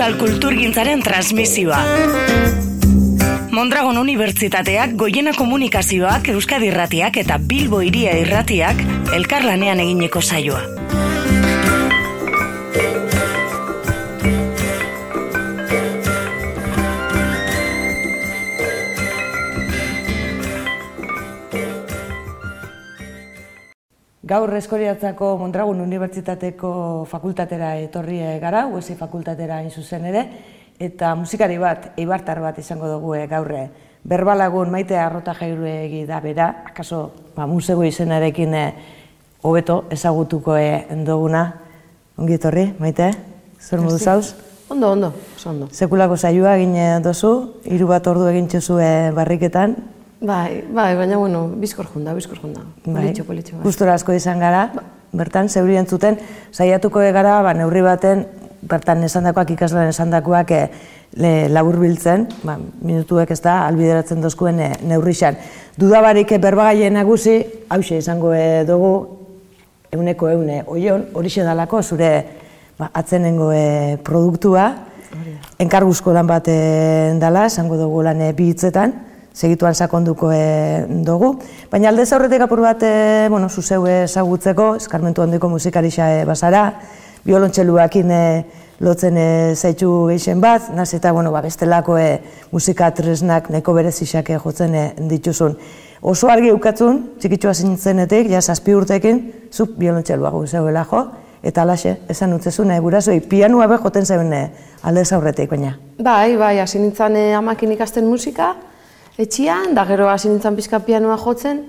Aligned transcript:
Euskal 0.00 0.16
Kulturgintzaren 0.16 1.02
transmisioa. 1.04 1.78
Mondragon 3.52 3.98
Unibertsitateak, 4.00 4.94
Goiena 4.96 5.34
Komunikazioak, 5.36 6.30
Euskadi 6.32 6.70
Irratiak 6.70 7.18
eta 7.20 7.36
Bilbo 7.36 7.82
Iria 7.84 8.14
Irratiak 8.16 8.80
elkarlanean 9.12 9.84
egineko 9.84 10.24
saioa. 10.24 10.62
Gaur 24.30 24.52
Eskoriatzako 24.54 25.32
Mondragon 25.40 25.80
Unibertsitateko 25.82 26.68
fakultatera 27.10 27.72
etorri 27.82 28.20
gara, 28.38 28.60
UESI 28.70 28.94
fakultatera 28.94 29.56
hain 29.58 29.72
zuzen 29.74 30.06
ere, 30.06 30.22
eta 30.78 31.16
musikari 31.18 31.56
bat, 31.58 31.88
eibartar 31.98 32.38
bat 32.38 32.60
izango 32.62 32.86
dugu 32.92 33.16
e, 33.18 33.24
gaurre. 33.26 33.64
Berbalagun 34.06 34.70
maite 34.70 34.94
arrota 35.02 35.34
jairu 35.34 35.66
da 36.06 36.20
bera, 36.22 36.46
akaso 36.70 37.10
ba, 37.34 37.48
musego 37.50 37.82
izenarekin 37.82 38.54
e, 38.54 38.64
hobeto 39.42 39.86
ezagutuko 39.90 40.54
e, 40.56 40.86
duguna. 41.04 41.44
Ongi 42.16 42.38
etorri, 42.38 42.68
maite, 42.78 43.10
zer 43.58 43.80
modu 43.80 43.98
zauz? 43.98 44.36
Ondo, 44.70 44.92
ondo, 44.92 45.12
ondo. 45.44 45.72
Sekulako 45.72 46.16
saioa 46.16 46.54
egin 46.54 47.02
dozu, 47.02 47.56
hiru 47.64 47.90
bat 47.90 48.06
ordu 48.06 48.30
egin 48.30 48.46
txozu 48.46 48.78
barriketan, 49.16 49.74
Bai, 50.20 50.64
bai, 50.68 50.96
baina, 50.96 51.16
bueno, 51.16 51.48
bizkor 51.56 51.86
junda, 51.88 52.12
bizkor 52.12 52.38
junda. 52.42 52.60
Bai. 52.84 53.06
Politxo, 53.06 53.24
politxo, 53.24 53.56
bai. 53.56 53.64
Gustora 53.64 53.94
asko 53.96 54.12
izan 54.12 54.38
gara, 54.38 54.66
ba. 54.74 54.82
bertan, 55.16 55.48
zeuri 55.48 55.78
entzuten, 55.80 56.18
saiatuko 56.52 57.00
gara, 57.00 57.40
ba, 57.42 57.54
neurri 57.56 57.80
baten, 57.80 58.26
bertan 58.60 59.02
esandakoak, 59.02 59.54
ikaslan 59.56 59.88
esandakoak 59.88 60.52
e, 60.52 60.60
labur 61.48 61.80
biltzen, 61.80 62.28
ba, 62.44 62.58
minutuek 62.84 63.32
ez 63.32 63.40
da, 63.40 63.64
albideratzen 63.66 64.20
dozkuen 64.20 64.60
e, 64.60 64.68
neurri 64.84 65.16
xan. 65.16 65.40
Dudabarik 65.80 66.36
berbagaien 66.38 66.94
nagusi, 66.94 67.40
hause 67.72 68.04
izango 68.04 68.34
e, 68.36 68.66
dugu, 68.68 68.92
euneko 69.90 70.28
eune, 70.28 70.62
oion, 70.68 71.08
hori 71.14 71.30
dalako 71.34 71.82
zure 71.82 72.12
ba, 72.78 72.90
atzenengo 72.92 73.50
e, 73.52 73.96
produktua, 74.04 74.70
enkarguzko 75.58 76.12
lan 76.12 76.26
bat 76.26 76.46
e, 76.48 77.16
dala, 77.18 77.46
esango 77.46 77.80
dugu 77.80 78.02
lan 78.02 78.20
e, 78.20 78.34
bi 78.36 78.52
hitzetan, 78.52 79.09
segituan 79.34 79.74
sakonduko 79.74 80.32
e, 80.32 80.86
dugu. 81.06 81.34
Baina 81.70 81.90
alde 81.90 82.06
zaurretik 82.06 82.42
apur 82.44 82.62
bat, 82.64 82.82
e, 82.82 83.28
bueno, 83.30 83.48
zuzeu 83.48 83.86
ezagutzeko, 83.86 84.74
eskarmentu 84.80 85.22
handiko 85.22 85.48
musikarixa 85.48 86.10
e, 86.20 86.24
basara, 86.28 86.64
biolontxeluakin 87.24 88.10
e, 88.10 88.24
lotzen 88.80 89.16
e, 89.20 89.28
zaitxu 89.54 89.92
geixen 90.10 90.40
bat, 90.40 90.70
naz 90.74 90.92
eta 90.96 91.12
bueno, 91.12 91.32
ba, 91.32 91.42
bestelako 91.44 91.98
e, 92.00 92.08
musika 92.52 92.90
tresnak 92.96 93.50
neko 93.52 93.74
berezixak 93.76 94.30
e, 94.30 94.38
jotzen 94.40 94.74
e, 94.74 94.84
dituzun. 95.10 95.56
Oso 96.00 96.30
argi 96.32 96.48
eukatzun, 96.48 97.02
txikitsua 97.20 97.52
zintzenetik, 97.54 98.30
ja 98.32 98.40
zazpi 98.40 98.74
urtekin, 98.74 99.20
zuk 99.52 99.76
biolontxelua 99.76 100.32
zeuela 100.46 100.86
jo, 100.88 101.04
eta 101.44 101.62
alaxe, 101.62 101.98
esan 102.08 102.32
utzezun, 102.32 102.72
e, 102.72 102.80
gurasoi, 102.80 103.20
pianua 103.20 103.68
be 103.68 103.76
joten 103.84 104.06
zeuen 104.06 104.32
e, 104.32 104.42
alde 104.82 105.04
zaurretik, 105.04 105.50
baina. 105.50 105.76
Bai, 106.00 106.36
bai, 106.40 106.58
hasi 106.60 106.80
nintzen 106.80 107.20
amakin 107.36 107.76
ikasten 107.76 108.08
musika, 108.08 108.54
etxian, 109.20 109.74
da 109.76 109.84
gero 109.88 110.08
hasi 110.08 110.30
nintzen 110.30 110.56
pizka 110.56 110.80
pianoa 110.84 111.18
jotzen, 111.20 111.62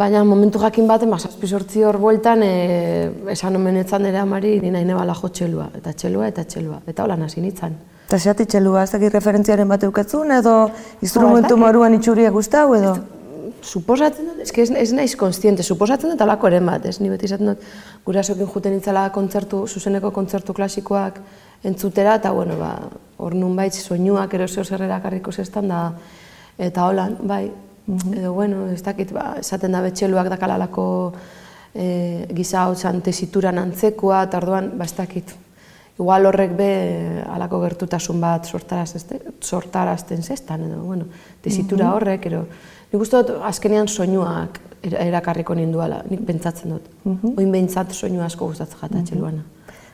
baina 0.00 0.22
momentu 0.24 0.60
jakin 0.62 0.88
baten, 0.88 1.10
mazazpi 1.10 1.48
sortzi 1.48 1.82
hor 1.84 1.98
bueltan, 1.98 2.42
e, 2.46 3.10
esan 3.34 3.58
omen 3.58 3.80
etzan 3.82 4.06
ere 4.06 4.20
amari, 4.22 4.58
nina 4.62 4.82
ine 4.84 4.94
bala 4.94 5.16
jo 5.18 5.28
txelua, 5.28 5.70
eta 5.80 5.92
txelua, 5.92 6.28
eta 6.30 6.44
txelua, 6.44 6.82
eta 6.86 7.04
hola 7.04 7.18
hasi 7.26 7.42
nintzen. 7.42 7.76
Eta 8.06 8.18
zeati 8.18 8.46
txelua, 8.46 8.84
ez 8.86 8.92
dakit 8.94 9.14
referentziaren 9.14 9.68
bat 9.70 9.86
eukatzun, 9.86 10.30
edo 10.38 10.54
instrumentu 11.02 11.56
moruan 11.58 11.94
itxuria 11.98 12.30
guztau, 12.34 12.68
edo? 12.78 12.94
Suposatzen 13.60 14.30
dut, 14.30 14.40
ez, 14.40 14.50
ez, 14.56 14.70
ez 14.70 14.92
naiz 14.96 15.12
konstiente, 15.18 15.62
suposatzen 15.62 16.14
dut 16.14 16.22
alako 16.24 16.48
eren 16.48 16.66
bat, 16.70 16.86
ez, 16.86 16.96
ni 17.02 17.10
beti 17.12 17.28
izaten 17.28 17.52
dut, 17.52 17.68
gure 18.06 18.22
asokin 18.22 18.48
juten 18.48 18.74
nintzela 18.76 19.08
kontzertu, 19.14 19.66
zuzeneko 19.68 20.14
kontzertu 20.16 20.56
klasikoak 20.56 21.20
entzutera, 21.64 22.14
eta 22.16 22.30
bueno, 22.30 22.56
ba, 22.58 22.76
hor 23.20 23.34
nun 23.36 23.56
baitz, 23.56 23.82
soinuak 23.82 24.34
ero 24.34 24.48
zeo 24.48 24.64
zerrera 24.64 25.00
karriko 25.00 25.32
zestan 25.32 25.68
da, 25.68 25.82
eta 26.58 26.86
holan, 26.86 27.18
bai, 27.22 27.50
mhm. 27.86 28.14
edo 28.20 28.32
bueno, 28.32 28.66
ez 28.72 28.82
dakit, 28.82 29.12
ba, 29.12 29.34
esaten 29.40 29.72
da 29.72 29.82
betxeluak 29.84 30.28
dakalalako 30.32 30.86
e, 31.74 32.26
giza 32.34 32.64
hau 32.64 32.74
tesituran 33.02 33.58
antzekoa, 33.58 34.24
eta 34.28 34.38
orduan, 34.38 34.72
ba, 34.78 34.84
ez 34.84 34.96
dakit, 34.96 35.34
igual 36.00 36.26
horrek 36.26 36.56
be 36.56 37.22
alako 37.28 37.60
gertutasun 37.60 38.20
bat 38.20 38.46
sortarazten 38.46 40.22
zestan, 40.22 40.64
edo, 40.64 40.82
bueno, 40.82 41.04
tesitura 41.42 41.86
mhm. 41.86 41.94
horrek, 41.94 42.26
ero, 42.26 42.46
nik 42.92 43.02
uste 43.02 43.16
dut, 43.22 43.36
azkenean 43.44 43.88
soinuak 43.88 44.60
erakarriko 44.80 45.54
ninduala, 45.54 46.02
nik 46.08 46.22
pentsatzen 46.26 46.70
dut. 46.72 46.86
Mm 47.04 47.34
Oin 47.36 47.50
behintzat 47.52 47.92
soinu 47.92 48.22
asko 48.24 48.46
gustatzen 48.46 48.78
jata 48.80 48.96
mm 48.96 49.04
-hmm. 49.04 49.42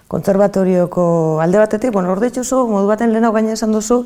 Konservatorioko 0.08 1.40
alde 1.42 1.58
batetik, 1.58 1.90
bueno, 1.92 2.12
hor 2.12 2.20
dituzu, 2.22 2.62
modu 2.70 2.86
baten 2.86 3.10
lehenago 3.10 3.34
gaina 3.34 3.56
esan 3.56 3.72
duzu, 3.74 4.04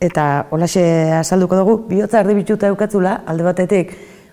eta 0.00 0.46
holaxe 0.54 0.82
azalduko 1.18 1.58
dugu, 1.58 1.76
bihotza 1.88 2.20
erdi 2.22 2.36
bituta 2.38 2.70
eukatzula, 2.70 3.16
alde 3.26 3.46
batetik, 3.48 3.90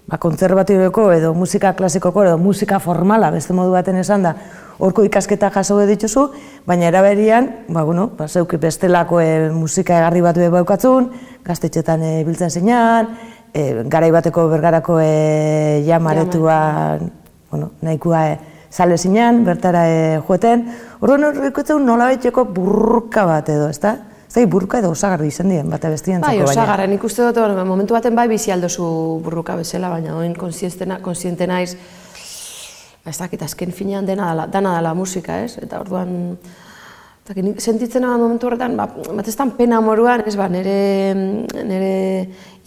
ba, 0.08 0.20
kontzerbatorioko 0.22 1.10
edo 1.16 1.34
musika 1.34 1.74
klasikoko 1.74 2.24
edo 2.24 2.38
musika 2.38 2.78
formala, 2.80 3.32
beste 3.34 3.56
modu 3.58 3.74
baten 3.74 3.98
esan 3.98 4.28
da, 4.28 4.36
horko 4.78 5.04
ikasketa 5.08 5.50
jaso 5.56 5.80
dituzu, 5.90 6.28
baina 6.70 6.92
eraberian, 6.92 7.50
ba, 7.68 7.82
bueno, 7.84 8.12
ba, 8.18 8.28
zeuki 8.28 8.60
bestelako 8.62 9.20
e, 9.22 9.50
musika 9.52 9.98
egarri 9.98 10.22
batu 10.22 10.46
eba 10.46 10.62
eukatzun, 10.62 11.10
gaztetxetan 11.48 12.04
e, 12.04 12.12
biltzen 12.28 12.54
zeinan, 12.54 13.10
e, 13.54 13.84
garai 13.90 14.12
bateko 14.14 14.46
bergarako 14.54 15.00
e, 15.02 15.82
jamaretuan, 15.88 17.10
bueno, 17.50 17.72
nahikoa 17.82 18.24
e, 18.30 18.38
sale 18.70 18.98
zinan, 18.98 19.44
bertara 19.46 19.86
e, 19.90 20.20
joeten, 20.28 20.66
orduan 21.00 21.30
horreko 21.30 21.80
nola 21.80 22.10
betxeko 22.12 22.46
burruka 22.46 23.26
bat 23.26 23.50
edo, 23.50 23.70
ezta? 23.70 23.96
Zai 24.28 24.46
burruka 24.46 24.82
edo 24.82 24.92
osagarri 24.92 25.30
izan 25.32 25.50
dien, 25.50 25.70
bate 25.70 25.90
bestian 25.90 26.22
bai, 26.22 26.36
baina. 26.36 26.46
Bai, 26.46 26.54
osagarra, 26.54 26.88
nik 26.88 27.04
uste 27.04 27.24
dut, 27.24 27.40
momentu 27.66 27.96
baten 27.96 28.16
bai 28.16 28.28
bizi 28.28 28.52
aldozu 28.52 28.86
burruka 29.24 29.56
bezala, 29.56 29.90
baina 29.90 30.18
oin 30.18 30.36
konsiente 30.36 31.48
naiz, 31.48 31.78
ba, 33.04 33.12
ez 33.12 33.18
dakit, 33.18 33.44
azken 33.48 33.72
finean 33.72 34.06
dena 34.06 34.28
dala, 34.34 34.48
dana 34.52 34.76
dala 34.76 34.94
musika, 34.94 35.40
ez? 35.46 35.58
Eta 35.64 35.80
orduan, 35.80 36.36
eta 37.24 37.36
sentitzen 37.64 38.04
nagoen 38.04 38.26
momentu 38.26 38.52
horretan, 38.52 38.76
ba, 38.76 38.90
bat 38.92 39.28
ez 39.28 39.36
pena 39.58 39.80
moruan, 39.82 40.28
ez 40.28 40.36
ba, 40.36 40.50
nire, 40.52 41.16
nire 41.64 41.96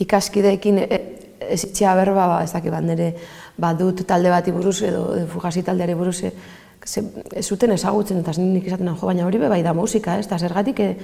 ikaskideekin 0.00 0.78
e, 0.88 1.00
ez 1.40 1.64
itxea 1.64 1.94
berba, 1.96 2.26
ba, 2.26 2.42
ez 2.44 2.52
dakit, 2.52 2.70
ba, 2.70 2.80
nire 2.84 3.14
ba, 3.58 3.72
dut 3.74 4.04
talde 4.06 4.30
bati 4.30 4.52
buruz 4.52 4.80
edo 4.82 5.04
fugasi 5.28 5.62
taldeari 5.62 5.94
buruz, 5.94 6.20
ze, 6.84 7.02
ez 7.36 7.46
zuten 7.46 7.72
ezagutzen, 7.74 8.20
eta 8.20 8.32
nik 8.38 8.66
izaten 8.66 8.88
jo, 8.88 9.06
baina 9.06 9.26
hori 9.26 9.38
bai 9.38 9.62
da 9.62 9.74
musika, 9.76 10.18
ez? 10.18 10.26
Eta 10.26 10.38
zergatik, 10.38 10.80
e, 10.80 10.96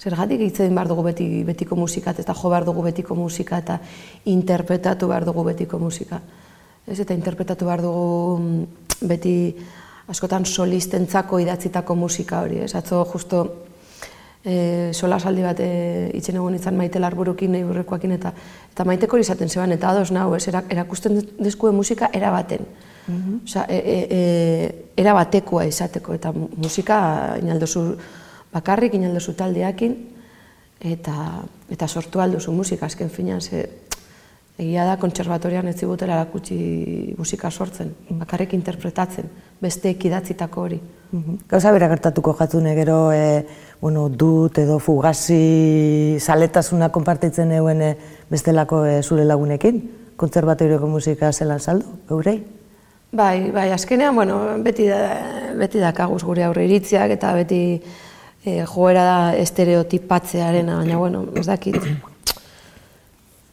zergatik 0.00 0.40
egiten 0.40 0.74
behar 0.74 0.88
dugu 0.88 1.04
beti, 1.08 1.26
betiko 1.44 1.76
musika, 1.76 2.14
eta 2.16 2.34
jo 2.34 2.50
behar 2.50 2.64
dugu 2.68 2.82
betiko 2.82 3.14
musika, 3.14 3.58
eta 3.58 3.78
interpretatu 4.24 5.08
behar 5.08 5.24
dugu 5.24 5.44
betiko 5.44 5.78
musika. 5.78 6.20
Ez, 6.86 6.98
eta 7.00 7.14
interpretatu 7.14 7.68
behar 7.68 7.82
dugu 7.82 8.38
mm, 8.38 9.08
beti 9.08 9.36
askotan 10.12 10.44
solistentzako 10.44 11.38
idatzitako 11.38 11.94
musika 11.96 12.42
hori, 12.42 12.62
ez? 12.66 12.74
Atzo 12.74 13.04
justo 13.12 13.44
e, 14.44 14.90
sola 14.92 15.18
saldi 15.20 15.42
bat 15.42 15.60
e, 15.60 16.10
itzen 16.18 16.36
egon 16.36 16.54
izan 16.54 16.76
maite 16.76 17.00
larburukin, 17.00 17.52
nahi 17.52 18.14
eta, 18.14 18.32
eta 18.72 18.84
maiteko 18.84 19.18
izaten 19.18 19.48
zeban, 19.48 19.72
eta 19.72 19.90
ados 19.90 20.10
nahu, 20.10 20.34
ez? 20.34 20.48
Erakusten 20.48 21.20
dezkue 21.38 21.72
musika 21.72 22.10
erabaten. 22.12 22.66
Mm 23.06 23.14
-hmm. 23.14 23.44
Osa, 23.44 23.66
e, 23.68 23.76
e, 23.76 24.06
e, 24.10 24.84
erabatekoa 24.96 25.64
izateko, 25.64 26.14
eta 26.14 26.32
musika 26.32 27.36
inaldozu 27.42 27.96
bakarrik 28.52 28.94
inaldozu 28.94 29.32
taldeakin, 29.32 29.96
eta, 30.80 31.42
eta 31.70 31.88
sortu 31.88 32.20
alduzu 32.20 32.52
musika, 32.52 32.86
azken 32.86 33.10
finean, 33.10 33.40
ze, 33.40 33.68
egia 34.58 34.84
da, 34.84 34.96
kontserbatorian 35.00 35.68
ez 35.68 35.76
zibutela 35.80 36.18
erakutsi 36.20 37.14
musika 37.18 37.50
sortzen, 37.50 37.94
bakarrik 38.10 38.52
interpretatzen, 38.52 39.30
beste 39.60 39.90
ekidatzitako 39.90 40.62
hori. 40.62 40.80
Mhm. 41.12 41.38
Gauza 41.48 41.72
bera 41.72 41.88
gertatuko 41.88 42.34
jatzune 42.38 42.74
gero, 42.74 43.12
e, 43.12 43.46
bueno, 43.82 44.08
dut 44.08 44.60
edo 44.62 44.78
fugazi 44.78 46.16
zaletasuna 46.22 46.92
konpartitzen 46.94 47.50
eguen 47.50 47.80
e, 47.82 47.88
bestelako 48.30 48.84
e, 48.86 49.00
zure 49.02 49.24
lagunekin, 49.26 49.80
kontserbatorioko 50.16 50.86
musika 50.86 51.32
zelan 51.32 51.58
saldu, 51.58 51.96
eurei? 52.14 52.36
Bai, 53.10 53.50
bai, 53.50 53.66
azkenean, 53.74 54.14
bueno, 54.14 54.38
beti 54.62 54.86
da, 54.86 55.00
beti 55.58 55.82
dakaguz 55.82 56.22
gure 56.22 56.46
aurre 56.46 56.62
iritziak 56.68 57.16
eta 57.16 57.34
beti 57.34 57.58
e, 57.74 58.62
joera 58.70 59.02
da 59.08 59.18
estereotipatzearen, 59.42 60.70
baina, 60.70 61.02
bueno, 61.02 61.24
ez 61.34 61.48
dakit. 61.50 61.82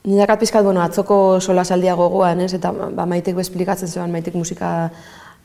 Ni 0.06 0.22
dakat 0.22 0.46
pizkat, 0.46 0.64
bueno, 0.64 0.86
atzoko 0.86 1.40
sola 1.42 1.66
saldia 1.66 1.98
gogoan, 1.98 2.46
ez? 2.46 2.54
Eta 2.54 2.70
ba, 2.70 3.10
maitek 3.10 3.42
bezplikatzen 3.42 3.90
zeban, 3.90 4.14
maitek 4.14 4.38
musika 4.38 4.92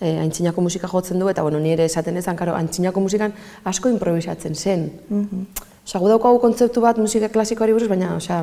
e, 0.01 0.19
aintzinako 0.21 0.65
musika 0.65 0.89
jotzen 0.89 1.19
du, 1.19 1.29
eta 1.29 1.43
bueno, 1.43 1.61
nire 1.61 1.85
esaten 1.85 2.17
ezan, 2.17 2.37
karo, 2.37 2.55
aintzinako 2.55 3.01
musikan 3.01 3.35
asko 3.65 3.93
improvisatzen 3.93 4.55
zen. 4.55 4.91
Mm 5.09 5.47
Osa, 5.85 5.99
gu 6.01 6.09
daukagu 6.09 6.39
kontzeptu 6.41 6.81
bat 6.81 6.97
musika 6.97 7.29
klasikoari 7.29 7.75
buruz, 7.77 7.91
baina, 7.91 8.15
osea, 8.17 8.39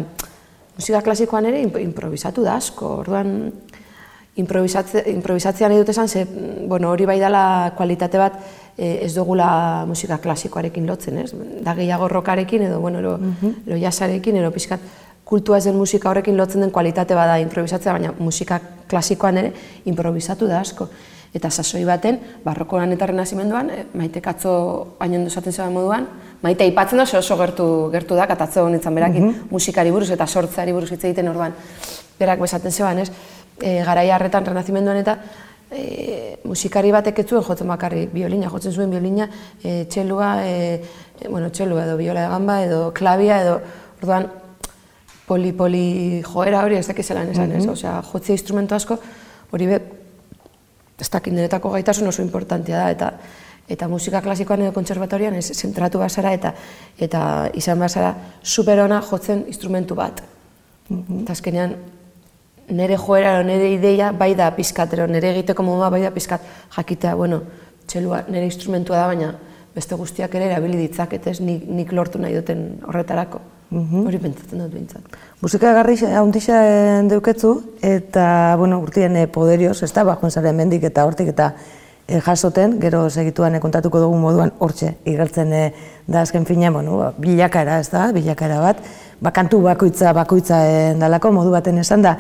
musika 0.77 0.99
klasikoan 1.01 1.47
ere 1.49 1.63
improvisatu 1.81 2.43
da 2.45 2.53
asko, 2.59 2.99
orduan, 3.01 3.31
improvisatzea 4.37 5.69
nahi 5.69 5.79
dut 5.79 5.89
esan, 5.89 6.07
ze, 6.07 6.25
bueno, 6.69 6.91
hori 6.91 7.07
bai 7.09 7.17
dela 7.19 7.73
kualitate 7.77 8.21
bat 8.21 8.37
e, 8.77 9.07
ez 9.07 9.13
dugula 9.15 9.85
musika 9.89 10.19
klasikoarekin 10.21 10.85
lotzen, 10.87 11.17
ez? 11.17 11.31
Da 11.65 11.73
gehiago 11.75 12.07
rokarekin 12.07 12.67
edo, 12.69 12.79
bueno, 12.79 13.01
ero, 13.01 13.17
mm 13.17 13.65
ero 13.67 13.79
jasarekin, 13.81 14.37
ero 14.37 14.51
pixkat 14.53 14.85
kultua 15.25 15.57
ez 15.57 15.65
den 15.65 15.77
musika 15.79 16.09
horrekin 16.09 16.37
lotzen 16.37 16.61
den 16.61 16.71
kualitate 16.71 17.15
bada 17.15 17.39
improvisatzea, 17.39 17.93
baina 17.97 18.13
musika 18.19 18.59
klasikoan 18.87 19.37
ere 19.41 19.53
improvisatu 19.85 20.47
da 20.47 20.61
asko. 20.61 20.87
Eta 21.33 21.49
sasoi 21.49 21.85
baten, 21.87 22.17
barroko 22.43 22.77
lanetarren 22.77 23.15
nazimenduan, 23.15 23.69
e, 23.69 23.85
maite 23.95 24.19
katzo 24.21 24.97
baino 24.99 25.21
esaten 25.27 25.53
zegoen 25.53 25.73
moduan, 25.73 26.07
maite 26.41 26.65
aipatzen 26.65 26.99
da 26.99 27.05
oso 27.19 27.37
gertu, 27.37 27.67
gertu 27.93 28.15
da, 28.15 28.27
katatzo 28.27 28.65
honetan 28.65 28.95
berakin 28.95 29.25
mhm. 29.25 29.51
musikari 29.51 29.91
buruz 29.91 30.09
eta 30.11 30.27
sortzari 30.27 30.73
buruz 30.75 30.91
hitz 30.91 31.03
egiten 31.05 31.29
orduan, 31.31 31.55
berak 32.19 32.39
besaten 32.39 32.71
zegoen, 32.71 33.05
ez? 33.05 33.11
e, 33.61 33.83
garai 33.85 34.09
harretan 34.09 34.45
renazimenduan 34.45 34.99
eta 35.01 35.17
e, 35.71 36.37
musikari 36.43 36.91
batek 36.91 37.21
ez 37.23 37.27
zuen 37.29 37.45
jotzen 37.45 37.69
bakarri 37.69 38.07
biolina, 38.11 38.49
jotzen 38.51 38.73
zuen 38.73 38.91
biolina, 38.91 39.29
e, 39.63 39.85
txelua, 39.89 40.33
e, 40.45 40.81
bueno, 41.29 41.51
txelua 41.53 41.85
edo 41.85 41.97
biola 41.99 42.25
de 42.25 42.33
gamba 42.33 42.59
edo 42.65 42.83
klabia 42.97 43.41
edo, 43.45 43.59
orduan, 44.01 44.27
poli-poli 45.27 46.21
joera 46.25 46.65
hori 46.65 46.79
ez 46.81 46.87
dakiz 46.89 47.05
zelan 47.07 47.29
esan, 47.31 47.53
ez? 47.53 47.63
Mhm. 47.63 47.73
Osea, 47.77 47.99
jotzea 48.11 48.35
instrumento 48.35 48.75
asko, 48.75 48.97
hori 49.51 49.67
be, 49.69 49.79
ez 51.01 51.09
dakit 51.09 51.33
niretako 51.33 51.71
gaitasun 51.73 52.07
oso 52.07 52.21
importantia 52.21 52.77
da, 52.77 52.89
eta 52.91 53.11
eta 53.71 53.87
musika 53.87 54.19
klasikoan 54.21 54.65
edo 54.65 54.73
kontserbatorian 54.75 55.37
ez 55.39 55.45
zentratu 55.53 55.99
bazara 56.01 56.33
eta 56.35 56.53
eta 56.99 57.21
izan 57.57 57.79
bazara 57.79 58.13
superona 58.43 59.01
jotzen 59.09 59.45
instrumentu 59.47 59.95
bat. 59.95 60.21
Mm 60.89 61.21
Eta 61.21 61.31
azkenean, 61.37 61.75
nire 62.69 62.97
joera, 62.97 63.37
nire 63.43 63.69
ideia, 63.71 64.11
bai 64.11 64.33
da 64.35 64.49
pizkatero, 64.55 65.07
nire 65.07 65.31
egiteko 65.31 65.63
modua 65.63 65.89
bai 65.89 66.01
da 66.03 66.11
pizkat 66.11 66.43
jakitea, 66.75 67.15
bueno, 67.15 67.41
txelua 67.87 68.25
nire 68.27 68.45
instrumentua 68.49 68.97
da, 68.97 69.07
baina 69.07 69.31
beste 69.75 69.95
guztiak 69.95 70.35
ere 70.35 70.49
erabili 70.51 70.77
ditzak, 70.77 71.13
ez 71.13 71.39
nik, 71.39 71.63
nik 71.67 71.91
lortu 71.95 72.19
nahi 72.19 72.35
duten 72.35 72.65
horretarako. 72.87 73.39
Mm 73.71 74.07
Hori 74.07 74.19
pentsatzen 74.19 74.59
dut 74.59 74.73
bintzat. 74.73 75.13
Musika 75.41 75.71
garri 75.73 75.95
hauntixa 76.03 76.57
deuketzu, 77.07 77.53
eta, 77.81 78.55
bueno, 78.59 78.81
urtien 78.83 79.15
eh, 79.15 79.27
poderioz, 79.31 79.77
ez 79.83 79.93
da, 79.95 80.03
bajoen 80.03 80.31
zaren 80.31 80.57
mendik 80.57 80.83
eta 80.83 81.05
hortik 81.07 81.31
eta 81.31 81.53
eh, 82.07 82.19
jasoten, 82.19 82.75
gero 82.83 83.05
segituan 83.09 83.55
eh, 83.55 83.61
kontatuko 83.63 84.03
dugu 84.03 84.19
moduan 84.19 84.51
hortxe, 84.59 84.97
igertzen 85.07 85.53
eh, 85.55 85.71
da 86.05 86.25
azken 86.27 86.45
fina, 86.45 86.69
bueno, 86.69 86.97
ba, 86.99 87.13
bilakara, 87.17 87.79
ez 87.79 87.87
da, 87.93 88.11
bilakara 88.11 88.59
bat, 88.59 88.83
bakantu 89.23 89.61
bakoitza, 89.63 90.11
bakoitza 90.19 90.65
eh, 90.67 90.93
dalako, 90.99 91.31
modu 91.39 91.55
baten 91.55 91.79
esan 91.79 92.03
da, 92.03 92.17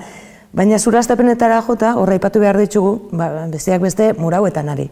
Baina 0.51 0.75
zuraztapenetara 0.83 1.61
jota, 1.63 1.93
horra 1.95 2.17
ipatu 2.17 2.41
behar 2.43 2.57
ditugu, 2.59 3.07
ba, 3.15 3.45
besteak 3.47 3.79
beste, 3.79 4.09
murau 4.19 4.41
eta 4.49 4.59
nari. 4.67 4.89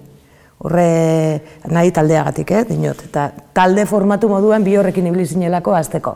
Horre, 0.63 0.85
nahi 1.67 1.91
taldeagatik, 1.91 2.51
eh, 2.55 2.63
dinot. 2.69 3.03
Eta 3.09 3.25
talde 3.55 3.83
formatu 3.85 4.29
moduan 4.31 4.63
bi 4.63 4.77
horrekin 4.79 5.11
ibili 5.11 5.27
zinelako 5.27 5.75
azteko. 5.75 6.15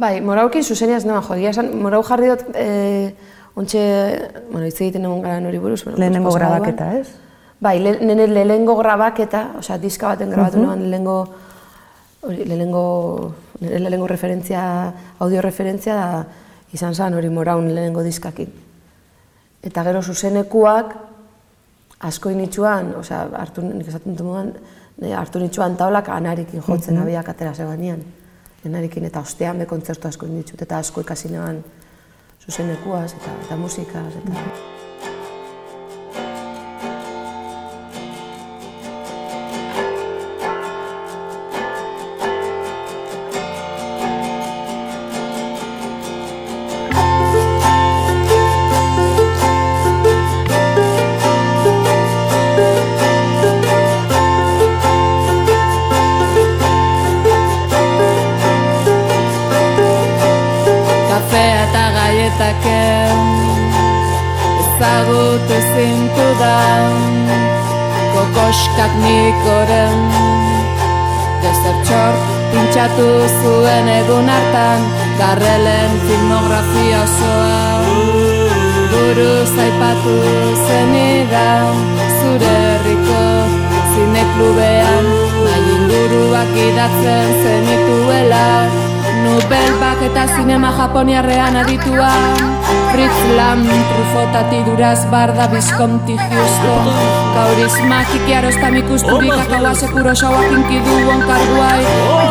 Bai, 0.00 0.20
moraukin 0.24 0.64
zuzenia 0.64 0.96
ez 0.96 1.04
nema 1.04 1.20
jodia, 1.20 1.50
esan, 1.52 1.74
morau 1.82 2.00
jarri 2.06 2.30
dut, 2.30 2.46
e, 2.56 3.12
ontxe, 3.60 3.80
bueno, 4.48 4.64
hitz 4.64 4.78
egiten 4.78 5.04
egon 5.04 5.20
gara 5.20 5.40
nori 5.44 5.58
buruz. 5.60 5.82
Bueno, 5.84 5.98
lehenengo 6.00 6.32
grabaketa, 6.32 6.86
ez? 6.96 7.10
Bai, 7.60 7.74
le, 7.84 7.98
nene 8.00 8.24
lehenengo 8.30 8.78
grabaketa, 8.78 9.42
osea, 9.60 9.76
diska 9.82 10.14
baten 10.14 10.30
grabatu 10.32 10.56
uh 10.56 10.62
-huh. 10.62 10.66
noan 10.66 10.80
lehenengo, 10.86 11.28
lehenengo, 12.28 13.34
lehenengo 13.60 14.06
referentzia, 14.06 14.62
audio 15.18 15.42
referentzia 15.42 15.94
da, 15.94 16.24
izan 16.72 16.94
zen 16.94 17.14
hori 17.14 17.28
moraun 17.28 17.68
lehenengo 17.68 18.02
diskakin. 18.02 18.48
Eta 19.62 19.84
gero 19.84 20.02
zuzenekuak 20.02 20.94
asko 22.00 22.30
initzuan, 22.30 22.94
osea, 22.94 23.28
hartu, 23.36 23.62
nik 23.62 23.88
esaten 23.88 24.16
dut 24.16 24.56
hartu 25.16 25.38
nitzuan 25.38 25.76
taulak 25.76 26.08
anarikin 26.08 26.62
jotzen 26.62 26.94
mm 26.94 27.00
-hmm. 27.00 27.02
abiak 27.02 27.28
atera 27.28 27.52
zebanean. 27.54 28.19
Anarikin 28.66 29.06
eta 29.08 29.20
ostean 29.20 29.58
be 29.58 29.66
kontzertu 29.66 30.08
asko 30.08 30.26
initzut 30.26 30.62
eta 30.62 30.78
asko 30.78 31.00
ikasi 31.00 31.32
neban 31.32 31.62
zuzenekuaz 32.44 33.08
eta, 33.14 33.38
eta 33.46 33.56
musikaz. 33.56 34.10
Eta... 34.20 34.79
japoniarrean 91.00 91.56
aditua. 91.56 92.12
Fritz 92.92 93.20
Lam, 93.36 93.64
Trufotati 93.64 94.64
duraz 94.66 95.06
barda 95.10 95.46
bizkonti 95.48 96.12
justo 96.12 96.74
Kaurisma 97.34 98.04
kiki 98.12 98.34
arostam 98.34 98.76
ikusturik 98.76 99.32
akaua 99.32 99.74
sekuro 99.74 100.12
xauak 100.14 100.52
inkidu 100.52 100.94
onkarguai 101.14 101.82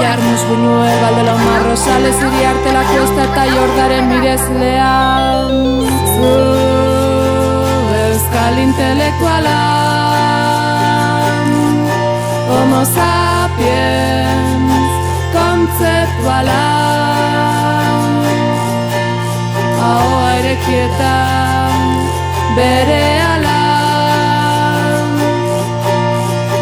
Jarmus 0.01 0.43
bunue 0.49 0.91
baldela 1.01 1.35
marro 1.43 1.75
sale 1.75 2.11
ziri 2.11 2.45
artelako 2.51 2.97
ez 3.03 3.13
eta 3.25 3.43
jordaren 3.53 4.05
mirez 4.11 4.43
lehan 4.59 5.51
Zu 6.13 6.33
euskal 8.03 8.55
intelektuala 8.65 9.59
Homo 12.51 12.83
sapiens 12.95 14.69
kontzeptuala 15.33 17.18
Ahoa 19.89 20.29
erekietan 20.39 21.77
bere 22.55 23.03
ala. 23.33 23.61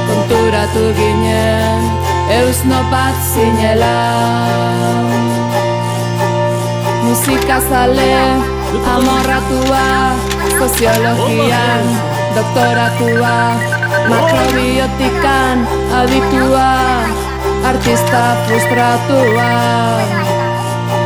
Konturatu 0.07 0.85
ginen 0.99 1.81
eus 2.39 2.59
bat 2.91 3.15
zinela. 3.33 3.97
Musika 7.07 7.59
zale 7.69 8.15
amorratua 8.95 10.11
Soziologian 10.59 11.85
doktoratua 12.35 13.37
Makrobiotikan 14.11 15.67
aditua 15.95 16.71
Artista 17.63 18.23
frustratua. 18.47 19.51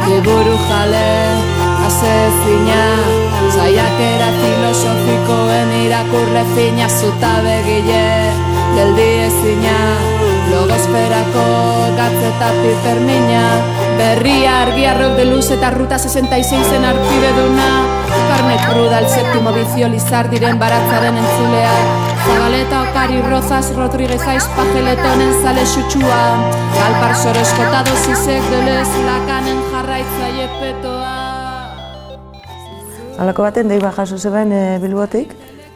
Liburu 0.10 0.58
jale 0.70 1.61
asezina 1.92 2.84
Zaiakera 3.52 4.30
filosofikoen 4.40 5.72
irakurre 5.84 6.44
fina 6.56 6.88
Zuta 6.88 7.34
begile 7.44 8.06
geldi 8.76 9.08
ezina. 9.28 9.78
Logosferako 10.52 11.44
gatzeta 11.96 12.50
pipermina 12.60 13.44
Berria 14.00 14.54
argi 14.64 14.86
arrok 14.90 15.14
de 15.20 15.26
luz 15.30 15.46
eta 15.56 15.70
ruta 15.76 16.00
66 16.02 16.72
en 16.78 16.88
arpide 16.92 17.32
duna 17.38 17.70
Carne 18.30 18.58
cruda 18.66 19.00
el 19.00 19.08
séptimo 19.08 19.54
vicio 19.56 19.88
lizardiren 19.88 20.60
baratzaren 20.60 21.20
entzulea. 21.24 21.76
Zabaleta 22.26 22.82
okari 22.88 23.22
rozas 23.28 23.72
Rodríguez 23.76 24.22
aiz 24.34 24.48
pajeletonen 24.58 25.36
zale 25.44 25.68
xutsua 25.76 26.24
Galpar 26.80 27.16
soreskotado 27.16 28.00
zizek 28.06 28.50
delez 28.56 28.90
lakanen 29.08 29.64
jarraitzaie 29.72 30.50
petoa 30.60 30.91
Halako 33.22 33.44
baten 33.46 33.68
deiba 33.70 33.92
jaso 33.94 34.18
zeben 34.18 34.50
e, 34.50 34.80
bilbotik, 34.82 35.36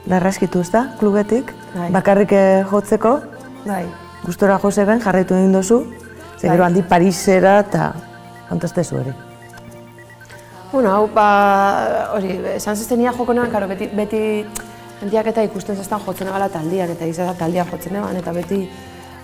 larraskitu, 0.10 0.64
ez 0.66 0.72
da, 0.74 0.88
klubetik, 0.98 1.52
Bai. 1.76 1.92
bakarrik 1.94 2.32
eh, 2.34 2.64
jotzeko, 2.72 3.20
Bai. 3.68 3.84
gustora 4.24 4.56
jo 4.64 4.72
zeben, 4.72 5.02
jarraitu 5.04 5.36
egin 5.38 5.52
dozu, 5.54 5.84
ze 6.40 6.48
Bai. 6.48 6.56
gero 6.56 6.66
handi 6.66 6.82
Parisera 6.82 7.60
eta 7.60 7.92
kontastezu 8.50 8.98
hori. 8.98 9.14
Bueno, 10.72 10.90
hau, 10.96 11.06
ba, 11.14 11.28
hori, 12.16 12.40
esan 12.56 12.76
joko 12.76 13.34
nahan, 13.34 13.52
karo, 13.52 13.68
beti, 13.68 13.88
beti 13.94 14.46
handiak 15.04 15.28
eta 15.28 15.44
ikusten 15.44 15.76
zestan 15.76 16.02
jotzen 16.02 16.28
egala 16.28 16.50
taldian, 16.50 16.90
eta 16.90 17.06
izan 17.06 17.28
da 17.28 17.34
taldian 17.34 17.68
jotzen 17.70 17.96
eban, 17.96 18.18
eta 18.18 18.34
beti, 18.34 18.68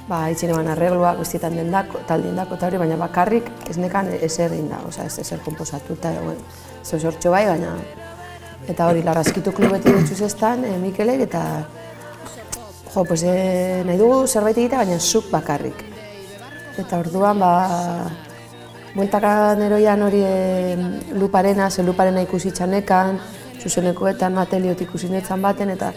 ba, 0.08 0.30
itxin 0.30 0.52
eban 0.52 0.68
arregloak, 0.68 1.18
guztietan 1.18 1.56
dendako, 1.56 2.06
taldien 2.08 2.36
dako, 2.36 2.54
eta 2.54 2.68
hori, 2.68 2.78
baina 2.78 2.98
bakarrik 2.98 3.50
ez 3.68 3.78
nekan 3.78 4.14
ezer 4.22 4.54
egin 4.54 4.70
da, 4.70 4.78
oza, 4.88 5.06
ez 5.06 5.18
ezer 5.18 5.40
komposatu, 5.42 5.94
eta, 5.94 6.14
bueno, 6.22 6.40
zeu 6.84 7.00
sortxo 7.00 7.32
bai, 7.32 7.46
baina, 7.48 7.76
eta 8.70 8.88
hori, 8.90 9.04
larraskitu 9.06 9.54
klubetik 9.56 9.96
ditzu 9.98 10.18
zestan, 10.26 10.66
e, 10.66 10.78
Mikelek, 10.78 11.26
eta, 11.28 11.44
jo, 12.94 13.04
pues, 13.06 13.24
e, 13.24 13.84
nahi 13.88 13.98
dugu 13.98 14.28
zerbait 14.28 14.58
egitea, 14.58 14.84
baina 14.84 15.00
zuk 15.00 15.32
bakarrik. 15.32 15.84
Eta 16.82 17.00
orduan, 17.02 17.40
ba, 17.42 17.52
bueltakan 18.96 19.62
eroian 19.66 20.02
hori 20.06 20.22
e, 20.26 20.78
luparena, 21.18 21.70
ze 21.70 21.84
luparena 21.84 22.22
ikusi 22.22 22.52
txanekan, 22.52 23.20
zuzenekoetan 23.62 24.38
ateliot 24.42 24.82
ikusi 24.82 25.10
netzan 25.10 25.42
baten, 25.42 25.74
eta 25.74 25.94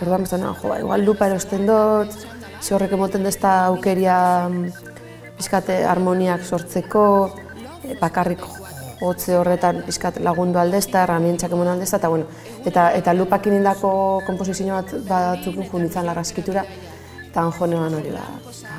orduan 0.00 0.26
bezan, 0.26 0.46
jo, 0.48 0.70
ba, 0.70 0.80
igual 0.80 1.04
lupa 1.04 1.28
erosten 1.30 1.66
dut, 1.68 2.14
ze 2.60 2.74
horrek 2.74 2.96
emoten 2.96 3.26
dezta 3.26 3.58
aukeria 3.66 4.18
pizkate 5.36 5.82
harmoniak 5.84 6.44
sortzeko, 6.44 7.04
e, 7.84 7.98
bakarrik 8.00 8.44
hotze 9.00 9.36
horretan 9.36 9.82
pizkat 9.86 10.18
lagundu 10.24 10.58
aldezta, 10.58 11.02
herramientzak 11.04 11.52
emon 11.52 11.68
aldezta, 11.68 11.96
eta 12.00 12.08
bueno, 12.08 12.26
eta, 12.64 12.90
eta 12.96 13.14
lupakin 13.14 13.58
indako 13.58 14.22
komposizio 14.26 14.74
bat 14.74 14.94
batzuk 15.08 15.58
jo 15.70 15.78
nintzen 15.78 16.06
larraskitura, 16.06 16.64
eta 17.28 17.42
han 17.42 17.52
joan 17.52 17.94
hori 17.94 18.10
ba, 18.14 18.22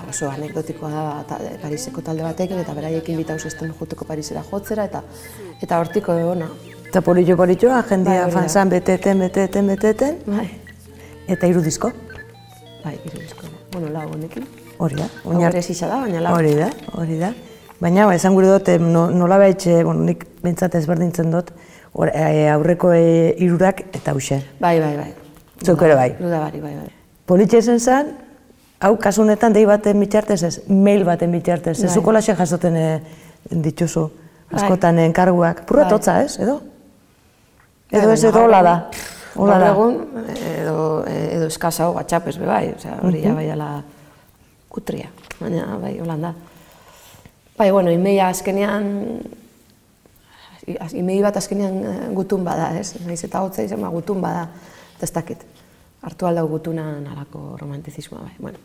oso 0.10 0.30
anekdotikoa 0.32 0.90
da 0.90 1.24
ta, 1.30 1.38
Pariseko 1.62 2.02
talde 2.02 2.24
batekin, 2.24 2.58
eta 2.64 2.74
beraiekin 2.74 3.18
bitauz 3.18 3.46
esten 3.46 3.74
juteko 3.80 4.06
Parisera 4.06 4.44
jotzera, 4.52 4.86
eta 4.86 5.04
eta 5.62 5.80
hortiko 5.80 6.14
ona. 6.14 6.48
Eta 6.88 7.02
politxo 7.02 7.36
politxo, 7.38 7.72
agendia 7.76 8.14
Bai, 8.14 8.22
hori 8.24 8.34
da. 8.34 8.40
fanzan 8.40 8.70
beteten, 8.70 9.20
beteten, 9.20 9.68
beteten, 9.68 10.18
Bai, 10.26 10.48
eta 11.28 11.48
hiru 11.48 11.62
disko, 11.62 11.92
bai, 12.84 12.96
hiru 13.04 13.20
disko. 13.20 13.46
Bueno, 13.72 13.90
lau 13.94 14.08
honekin. 14.14 14.48
hori 14.80 14.96
da. 14.96 15.08
Oinar- 15.26 15.54
da, 15.54 16.02
baina 16.02 16.22
lau. 16.22 16.34
Hori 16.36 16.56
da, 16.56 16.70
hori 16.94 17.20
da. 17.20 17.34
Baina, 17.80 18.08
ba, 18.10 18.16
esan 18.18 18.34
gure 18.34 18.48
dut, 18.50 18.70
no, 18.82 19.08
nola 19.14 19.38
baitxe, 19.38 19.84
bueno, 19.86 20.02
nik 20.08 20.24
bintzat 20.42 20.76
ezberdintzen 20.80 21.30
dut, 21.34 21.52
or, 21.94 22.10
e, 22.10 22.48
aurreko 22.50 22.92
e, 22.94 23.36
irurak 23.46 23.84
eta 23.94 24.16
hause. 24.16 24.40
Bai, 24.60 24.80
bai, 24.82 24.96
bai. 24.98 25.12
Zuk 25.66 25.82
ere 25.86 25.98
bai. 25.98 26.08
Ludabari, 26.20 26.62
bai, 26.62 26.74
bai. 26.80 26.90
Politxe 27.30 27.62
zen 27.62 27.80
zen, 27.80 28.10
hau 28.82 28.96
kasu 29.02 29.22
honetan 29.22 29.54
dei 29.54 29.66
baten 29.70 30.00
bitxartez 30.02 30.40
ez, 30.48 30.54
mail 30.70 31.06
baten 31.06 31.32
bitxartez, 31.34 31.76
ez 31.78 31.86
Bai. 31.90 31.94
zuko 31.94 32.16
laxe 32.18 32.34
jasoten 32.38 32.78
e, 32.78 32.88
dituzu, 33.52 34.08
Bai. 34.50 34.62
askotan 34.62 35.04
enkarguak. 35.06 35.66
Purra 35.70 35.86
Bai. 35.86 35.92
totza, 35.94 36.18
ez, 36.24 36.40
edo? 36.42 36.60
Bai, 37.92 38.02
Edo 38.02 38.12
ez 38.12 38.24
edo 38.24 38.44
hola 38.44 38.64
da. 38.66 38.76
Hola 39.38 39.60
da. 39.62 39.70
egun, 39.70 40.00
edo, 40.50 41.06
edo 41.06 41.46
eskasa 41.48 41.86
hau 41.86 41.94
batxapez 41.94 42.40
be 42.42 42.46
bai, 42.50 42.72
osea, 42.74 42.98
hori 43.06 43.22
ja 43.22 43.36
bai 43.38 43.52
ala 43.54 43.70
kutria, 44.68 45.12
baina 45.40 45.78
bai, 45.78 46.00
holan 46.02 46.26
da. 46.26 46.34
Bai, 47.58 47.72
bueno, 47.72 47.90
imeia 47.92 48.28
azkenean, 48.30 48.90
imei 50.94 51.22
bat 51.24 51.38
azkenean 51.40 51.78
eh, 51.86 51.94
gutun 52.14 52.44
bada, 52.46 52.72
ez? 52.78 52.92
Naiz 53.06 53.24
eta 53.26 53.42
hotza 53.42 53.64
izan, 53.66 53.82
ba, 53.82 53.90
gutun 53.94 54.22
bada, 54.22 54.44
eta 54.98 55.08
ez 55.08 55.14
dakit. 55.16 55.46
Hartu 56.06 56.28
aldau 56.30 56.46
gutuna 56.52 56.84
nalako 57.02 57.56
romantizismoa, 57.60 58.22
bai, 58.28 58.36
bueno. 58.40 58.60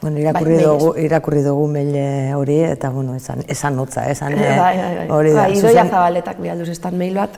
Bueno, 0.00 0.16
irakurri 0.16 0.54
Bai, 0.56 0.64
dugu, 0.64 0.94
irakurri 0.96 1.42
dugu 1.44 1.66
mail 1.68 1.90
eh, 2.00 2.32
hori, 2.34 2.54
eta 2.64 2.88
bueno, 2.88 3.12
esan, 3.18 3.42
esan 3.52 3.76
hotza, 3.78 4.06
esan 4.08 4.32
eh, 4.38 4.46
bai, 4.56 4.76
bai, 4.78 4.94
bai. 5.02 5.08
hori 5.12 5.34
da. 5.34 5.42
Bai, 5.42 5.58
Idoia 5.58 5.82
zuzen- 5.82 5.90
Zabaletak 5.92 6.40
bihalduz 6.40 6.68
estan 6.72 6.96
mail 6.96 7.18
bat. 7.20 7.36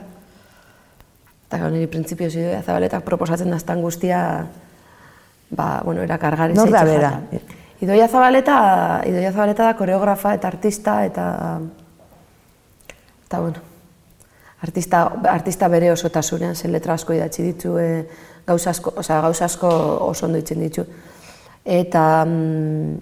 Eta 1.49 1.68
niri 1.75 1.88
printzipioz 1.90 2.30
Idoia 2.37 2.62
Zabaletak 2.62 3.02
proposatzen 3.04 3.50
daztan 3.50 3.82
guztia, 3.82 4.21
ba, 5.50 5.80
bueno, 5.85 6.06
erakargari 6.06 6.54
Nor 6.54 6.71
da 6.71 6.85
zaitxe 6.85 6.94
bera? 6.94 7.11
jata. 7.32 7.59
Idoia 7.82 8.06
Zabaleta, 8.08 9.02
Idoia 9.10 9.32
Zabaleta 9.32 9.66
da 9.66 9.74
koreografa 9.74 10.36
eta 10.36 10.48
artista 10.48 11.00
eta 11.04 11.26
eta 13.26 13.40
bueno, 13.40 13.62
artista, 14.62 15.02
artista 15.32 15.68
bere 15.72 15.90
osotasunean, 15.90 16.54
zen 16.54 16.72
letra 16.72 16.94
asko 16.94 17.16
idatzi 17.16 17.42
ditu, 17.42 17.78
e, 17.80 18.04
gauza 18.46 18.70
asko, 18.70 18.92
osea, 19.02 19.20
gauza 19.24 19.46
asko 19.48 19.70
oso 20.06 20.26
ondo 20.26 20.38
ditzen 20.38 20.60
ditu. 20.62 20.84
Eta 21.64 22.04
mm, 22.26 23.00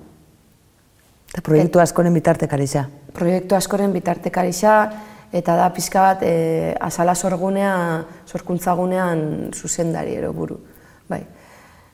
Eta 1.31 1.43
proiektu 1.47 1.79
askoren 1.79 2.15
bitartekarisa. 2.15 2.89
proiektu 3.15 3.55
askoren 3.55 3.93
bitartekarisa 3.93 4.91
eta 5.33 5.57
da 5.57 5.69
pizka 5.71 6.01
bat 6.03 6.23
e, 6.27 6.75
azala 6.81 7.15
sorgunea, 7.15 8.05
sorkuntzagunean 8.27 9.51
zuzendari 9.55 10.15
ero 10.15 10.33
buru. 10.33 10.59
Bai. 11.09 11.21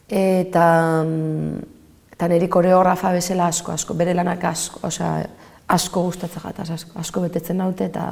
Eta, 0.09 1.03
mm, 1.05 1.76
eta 2.17 2.29
niri 2.33 2.49
koreografa 2.49 3.11
bezala 3.13 3.47
asko, 3.53 3.73
asko, 3.73 3.95
bere 3.95 4.15
lanak 4.15 4.45
asko, 4.45 4.81
osea, 4.89 5.27
asko 5.69 6.03
gustatzen 6.07 6.43
jataz, 6.43 6.71
asko, 6.71 6.99
asko 7.01 7.21
betetzen 7.27 7.59
naute 7.61 7.85
eta 7.91 8.07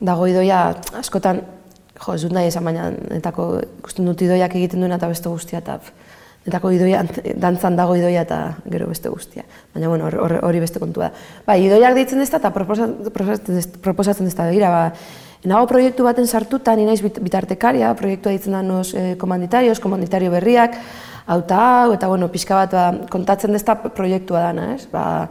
dago 0.00 0.26
idoia 0.28 0.74
askotan, 0.98 1.40
jo, 1.96 2.14
ez 2.14 2.22
dut 2.26 2.34
nahi 2.36 2.50
esan 2.50 2.64
baina, 2.66 2.90
netako 2.90 3.46
ikusten 3.80 4.08
dut 4.10 4.22
idoiak 4.26 4.54
egiten 4.58 4.82
duena 4.82 4.98
eta 5.00 5.08
beste 5.08 5.30
guztia 5.32 5.62
eta 5.62 5.78
netako 6.46 6.70
idoia, 6.76 7.00
dantzan 7.42 7.76
dago 7.78 7.96
idoia 7.98 8.22
eta 8.26 8.40
gero 8.70 8.86
beste 8.90 9.10
guztia. 9.10 9.42
Baina, 9.74 9.88
bueno, 9.90 10.06
hor- 10.06 10.18
hor- 10.26 10.40
hori 10.46 10.60
beste 10.62 10.78
kontua 10.82 11.08
da. 11.08 11.24
Bai, 11.46 11.56
idoiak 11.64 11.94
deitzen 11.96 12.20
dezta 12.22 12.38
eta 12.42 12.52
proposatzen, 12.54 13.10
proposatzen 13.14 13.80
proposatzen 13.82 14.28
dezta 14.28 14.46
begira, 14.46 14.70
ba, 14.70 14.84
nago 15.46 15.66
proiektu 15.70 16.04
baten 16.06 16.26
sartuta, 16.26 16.76
ni 16.76 16.84
naiz 16.86 17.00
bit- 17.02 17.18
bitartekaria, 17.22 17.94
proiektua 17.98 18.32
ditzen 18.36 18.52
da 18.54 18.62
nos 18.62 18.92
eh, 18.94 19.16
komanditarios, 19.18 19.80
komanditario 19.80 20.30
berriak, 20.30 20.76
hau 21.26 21.40
eta 21.42 21.58
hau, 21.58 21.92
eta 21.96 22.08
bueno, 22.08 22.28
pixka 22.30 22.54
bat 22.54 22.72
ba, 22.72 22.86
kontatzen 23.10 23.52
dezta 23.52 23.74
proiektua 23.76 24.48
dana, 24.48 24.74
ez? 24.76 24.86
Ba, 24.92 25.26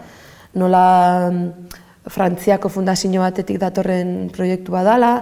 nola 0.60 0.86
mm, 1.32 1.82
Frantziako 2.06 2.70
fundazio 2.70 3.22
batetik 3.24 3.58
datorren 3.58 4.30
proiektua 4.30 4.84
dala, 4.86 5.14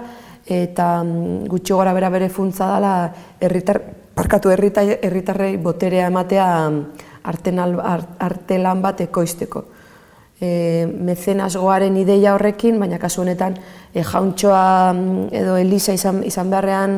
eta 0.46 1.04
mm, 1.04 1.46
gutxi 1.48 1.74
gora 1.74 1.94
bera 1.94 2.10
bere 2.10 2.30
funtza 2.30 2.68
dala 2.74 2.96
herritar, 3.40 3.80
parkatu 4.14 4.52
herrita- 4.52 4.84
herritarrei 5.02 5.56
boterea 5.58 6.08
ematea 6.12 6.50
mm, 6.70 6.84
artenal, 7.24 7.80
ar- 7.80 8.10
artelan 8.20 8.82
bat 8.82 9.02
ekoizteko. 9.06 9.64
E, 10.44 10.84
mecenasgoaren 10.90 11.96
ideia 11.96 12.34
horrekin, 12.36 12.80
baina 12.82 12.98
kasu 13.00 13.22
honetan 13.22 13.56
e, 13.94 14.04
jauntxoa 14.04 14.92
edo 15.32 15.56
Elisa 15.56 15.94
izan, 15.96 16.24
izan 16.28 16.50
beharrean 16.52 16.98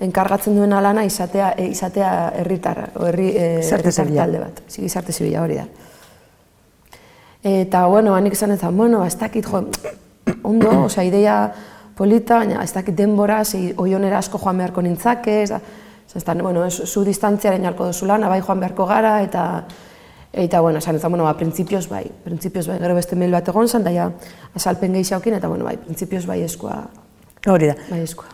enkargatzen 0.00 0.56
duena 0.56 0.80
lana 0.80 1.04
izatea, 1.04 1.54
e, 1.58 1.68
izatea 1.74 2.10
herritarra, 2.40 2.88
o 2.96 3.06
herri, 3.06 3.30
e, 3.36 3.48
talde 3.68 4.38
bat, 4.40 4.62
zi, 4.68 4.82
gizarte 4.82 5.12
zibila 5.12 5.42
hori 5.42 5.60
da. 5.60 5.66
Eta, 7.42 7.86
bueno, 7.86 8.14
hanik 8.14 8.36
esan 8.36 8.52
ezan, 8.56 8.76
bueno, 8.76 9.04
ez 9.04 9.16
dakit, 9.18 9.46
jo, 9.48 9.64
ondo, 10.42 10.70
osea, 10.84 11.04
ideia 11.04 11.36
polita, 11.96 12.40
baina 12.40 12.64
ez 12.64 12.72
dakit 12.72 12.96
denbora, 12.96 13.42
zei, 13.44 13.74
oionera 13.76 14.18
asko 14.18 14.40
joan 14.40 14.60
beharko 14.60 14.82
nintzake, 14.84 15.42
ez 15.42 15.50
da, 15.50 15.60
da, 16.14 16.34
bueno, 16.42 16.64
ez, 16.64 16.74
zu 16.84 17.04
distantziaren 17.04 17.64
jalko 17.64 17.90
duzu 17.92 18.08
lana, 18.08 18.28
bai 18.28 18.40
joan 18.40 18.60
beharko 18.60 18.86
gara, 18.88 19.18
eta, 19.24 19.44
eta, 20.32 20.60
bueno, 20.60 20.80
esan 20.80 20.96
ezan, 20.96 21.12
bueno, 21.12 21.28
ba, 21.28 21.36
printzipioz 21.36 21.86
bai, 21.88 22.06
printzipioz 22.24 22.66
bai, 22.68 22.78
gero 22.80 22.96
beste 22.96 23.16
mail 23.16 23.36
bat 23.36 23.48
egon 23.52 23.68
zen, 23.68 23.84
da 23.84 23.92
ja, 23.92 24.10
azalpen 24.56 24.96
gehixaukin, 24.96 25.36
eta, 25.40 25.48
bueno, 25.48 25.68
bai, 25.68 25.76
printzipioz 25.80 26.26
bai 26.28 26.42
eskua, 26.44 26.82
Hori 27.46 27.70
da. 27.70 27.74
bai 27.90 28.02
eskua. 28.04 28.28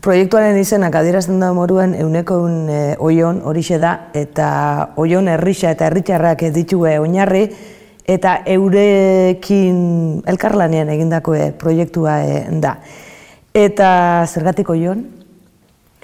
Proiektuaren 0.00 0.56
izenak 0.60 0.94
adierazten 0.94 1.40
da 1.42 1.48
moruen 1.52 1.94
euneko 1.98 2.36
eun 2.44 2.68
e, 2.70 2.80
oion 3.02 3.40
horixe 3.44 3.80
da, 3.82 3.96
eta 4.14 4.92
oion 4.96 5.26
herrixa 5.28 5.72
eta 5.74 5.88
herritxarrak 5.88 6.44
ditue 6.54 6.92
oinarri, 7.02 7.48
eta 8.06 8.36
eurekin 8.46 10.22
elkarlanean 10.30 10.88
egindako 10.94 11.34
e, 11.34 11.50
proiektua 11.58 12.20
e, 12.22 12.40
da. 12.62 12.76
Eta 13.56 13.88
zergatik 14.30 14.70
oion? 14.70 15.02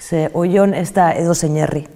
Ze 0.02 0.26
oion 0.34 0.74
ez 0.74 0.90
da 0.92 1.12
edo 1.14 1.34
zein 1.34 1.56
herri. 1.62 1.86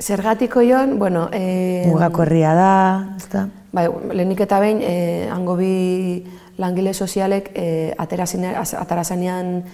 Zergatik 0.00 0.56
oion, 0.56 0.98
bueno, 0.98 1.28
e, 1.32 1.84
Mugako 1.86 2.24
herria 2.24 2.54
da, 2.56 2.72
ez 3.18 3.28
da? 3.30 3.44
Bai, 3.74 3.88
lehenik 4.14 4.40
eta 4.46 4.60
behin, 4.62 4.80
eh, 4.82 5.28
hango 5.34 5.56
bi 5.58 6.24
langile 6.62 6.92
sozialek 6.94 7.50
eh, 7.54 7.92
aterazine- 7.98 8.54
az- 8.56 8.76
atarazanean 8.78 9.64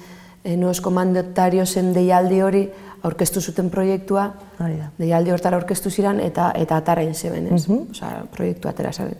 eh, 0.45 0.57
noes 0.57 0.81
komandotariozen 0.81 1.93
deialdi 1.95 2.41
hori 2.43 2.63
aurkeztu 3.03 3.41
zuten 3.41 3.71
proiektua, 3.71 4.27
Hori 4.61 4.77
da. 4.77 4.91
deialdi 4.99 5.31
hortara 5.33 5.57
aurkeztu 5.57 5.91
ziren 5.91 6.21
eta 6.21 6.51
eta 6.55 6.77
atarain 6.77 7.15
zeben, 7.15 7.47
ez? 7.55 7.65
Osea, 7.69 8.25
proiektu 8.35 8.69
atera 8.69 8.93
zeben. 8.93 9.17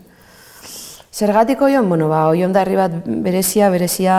Zergatik 1.11 1.59
oion, 1.61 1.89
bueno, 1.89 2.07
ba, 2.07 2.27
oion 2.29 2.53
da 2.53 2.61
herri 2.61 2.75
bat 2.77 2.93
berezia, 3.05 3.69
berezia 3.73 4.15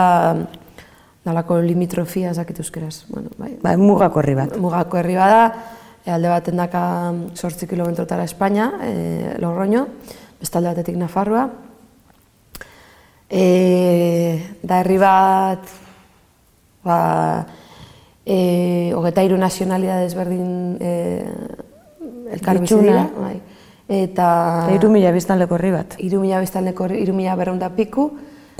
dalako 1.25 1.61
limitrofia, 1.63 2.29
ez 2.31 2.37
dakit 2.37 2.59
euskeraz. 2.59 3.05
Bueno, 3.09 3.29
bai, 3.39 3.55
Ba, 3.63 3.77
mugako 3.77 4.19
herri 4.19 4.35
bat. 4.35 4.57
mugako 4.59 4.97
herri 4.99 5.15
bada, 5.15 5.53
e, 6.05 6.11
alde 6.11 6.29
baten 6.29 6.57
daka 6.59 7.13
sortzi 7.33 7.65
kilometrotara 7.67 8.23
Espainia, 8.27 8.67
e, 8.83 9.35
Logroño, 9.39 9.87
bestalde 10.41 10.69
batetik 10.73 10.97
Nafarroa. 10.99 11.47
E, 13.29 14.57
da 14.61 14.81
herri 14.83 14.97
bat, 15.01 15.63
ba, 16.83 17.45
e, 18.25 18.91
hogeta 18.95 19.23
iru 19.23 19.37
nazionalidad 19.37 20.03
ezberdin 20.05 20.77
e, 20.79 20.91
elkar 22.33 22.59
bizi 22.59 22.75
Bitxuna. 22.75 22.83
dira, 22.83 23.05
bai. 23.17 23.35
Eta... 23.87 24.27
Eta 24.63 24.75
hiru 24.77 24.89
mila 24.89 25.11
biztanleko 25.11 25.55
herri 25.57 25.71
bat. 25.75 25.95
Iru 25.99 26.21
mila 26.23 26.39
biztanleko, 26.39 26.87
iru 26.95 27.13
mila 27.13 27.35
berreunda 27.35 27.69
piku, 27.75 28.11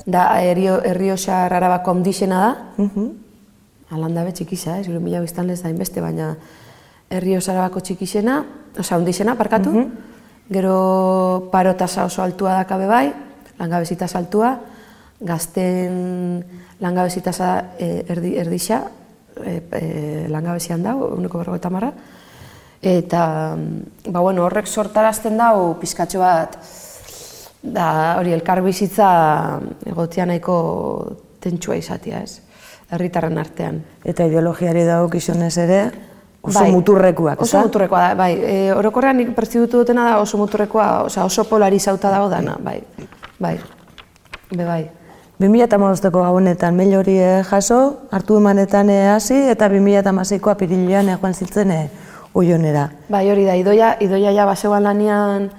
da 0.06 0.26
Herrio, 0.42 0.82
Herrioxa 0.84 1.46
Arabako 1.46 1.92
ondixena 1.92 2.40
da, 2.42 2.84
Mhm. 2.84 3.12
Alanda 3.94 4.24
be 4.26 4.32
txikisa, 4.34 4.80
ez, 4.80 4.88
iru 4.90 5.00
mila 5.00 5.20
biztanlez 5.22 5.62
da 5.62 5.70
inbeste, 5.70 6.02
baina 6.02 6.36
Herrioxa 7.10 7.52
Arabako 7.54 7.80
txikisena, 7.80 8.44
osea, 8.80 8.98
ondixena, 8.98 9.36
parkatu, 9.38 9.86
gero 10.50 11.50
paro 11.52 11.76
tasa 11.76 12.06
oso 12.06 12.22
altua 12.24 12.54
dakabe 12.58 12.88
bai, 12.88 13.14
langabezi 13.60 13.96
tasa 13.96 14.18
altua, 14.20 14.58
gazten 15.24 16.44
langabezi 16.84 17.22
tasa 17.24 17.50
e, 17.80 18.04
erdi, 18.12 18.36
erdixa, 18.40 18.82
e, 19.40 19.56
e, 19.72 19.84
langabezian 20.30 20.84
dago, 20.84 21.14
uneko 21.18 21.40
berrogeita 21.42 21.72
marra, 21.74 21.92
eta, 22.84 23.26
ba, 24.10 24.20
bueno, 24.20 24.44
horrek 24.46 24.68
sortarazten 24.68 25.38
dau 25.40 25.74
pizkatxo 25.80 26.20
bat, 26.20 26.58
da 27.64 28.18
hori 28.20 28.34
elkar 28.36 28.60
bizitza 28.62 29.10
egotia 29.88 30.26
nahiko 30.28 30.56
tentsua 31.44 31.78
izatea, 31.80 32.24
ez? 32.24 32.42
Herritarren 32.94 33.40
artean. 33.40 33.80
Eta 34.04 34.28
ideologiari 34.28 34.84
dago 34.86 35.08
gizonez 35.14 35.56
ere, 35.64 35.86
oso 36.44 36.60
Bai, 36.60 36.72
muturrekuak, 36.76 37.40
Oso 37.40 37.56
ezta? 37.56 37.62
muturrekoa 37.64 38.02
da, 38.10 38.18
bai. 38.20 38.34
E, 38.36 38.58
orokorrean 38.76 39.18
nik 39.22 39.32
pertzibutu 39.36 39.80
dutena 39.80 40.04
da 40.10 40.18
oso 40.20 40.38
muturrekoa, 40.38 40.90
osea 41.08 41.24
oso 41.24 41.48
polarizauta 41.48 42.12
dago 42.12 42.28
dana, 42.30 42.58
bai. 42.60 42.82
Bai. 43.40 43.56
Be 44.52 44.68
bai. 44.68 44.84
2008ko 45.42 46.22
gabonetan 46.22 46.76
mail 46.78 46.94
hori 47.00 47.18
eh, 47.20 47.42
jaso, 47.44 48.08
hartu 48.12 48.38
emanetan 48.38 48.90
eh, 48.94 49.08
hasi 49.10 49.36
eta 49.50 49.68
2016ko 49.70 50.52
apirilean 50.54 51.10
joan 51.18 51.34
ziltzen 51.34 51.72
eh, 51.74 51.90
oionera. 52.38 52.90
Bai, 53.10 53.26
hori 53.32 53.46
da, 53.46 53.56
idoia, 53.58 53.96
idoia 54.02 54.32
ja 54.36 54.46
basegoan 54.50 54.84
lanian, 54.86 55.50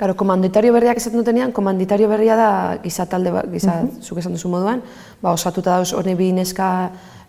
Karo, 0.00 0.14
komanditario 0.16 0.72
berriak 0.72 0.96
esaten 0.96 1.20
dutenean, 1.20 1.50
komanditario 1.52 2.06
berria 2.08 2.32
da 2.32 2.46
giza 2.80 3.04
talde, 3.04 3.34
giza, 3.52 3.82
zuk 4.00 4.16
esan 4.22 4.32
duzu 4.32 4.48
moduan, 4.48 4.80
ba, 5.20 5.34
osatuta 5.36 5.74
dauz 5.74 5.90
hone 5.92 6.14
bi 6.16 6.30
neska 6.32 6.68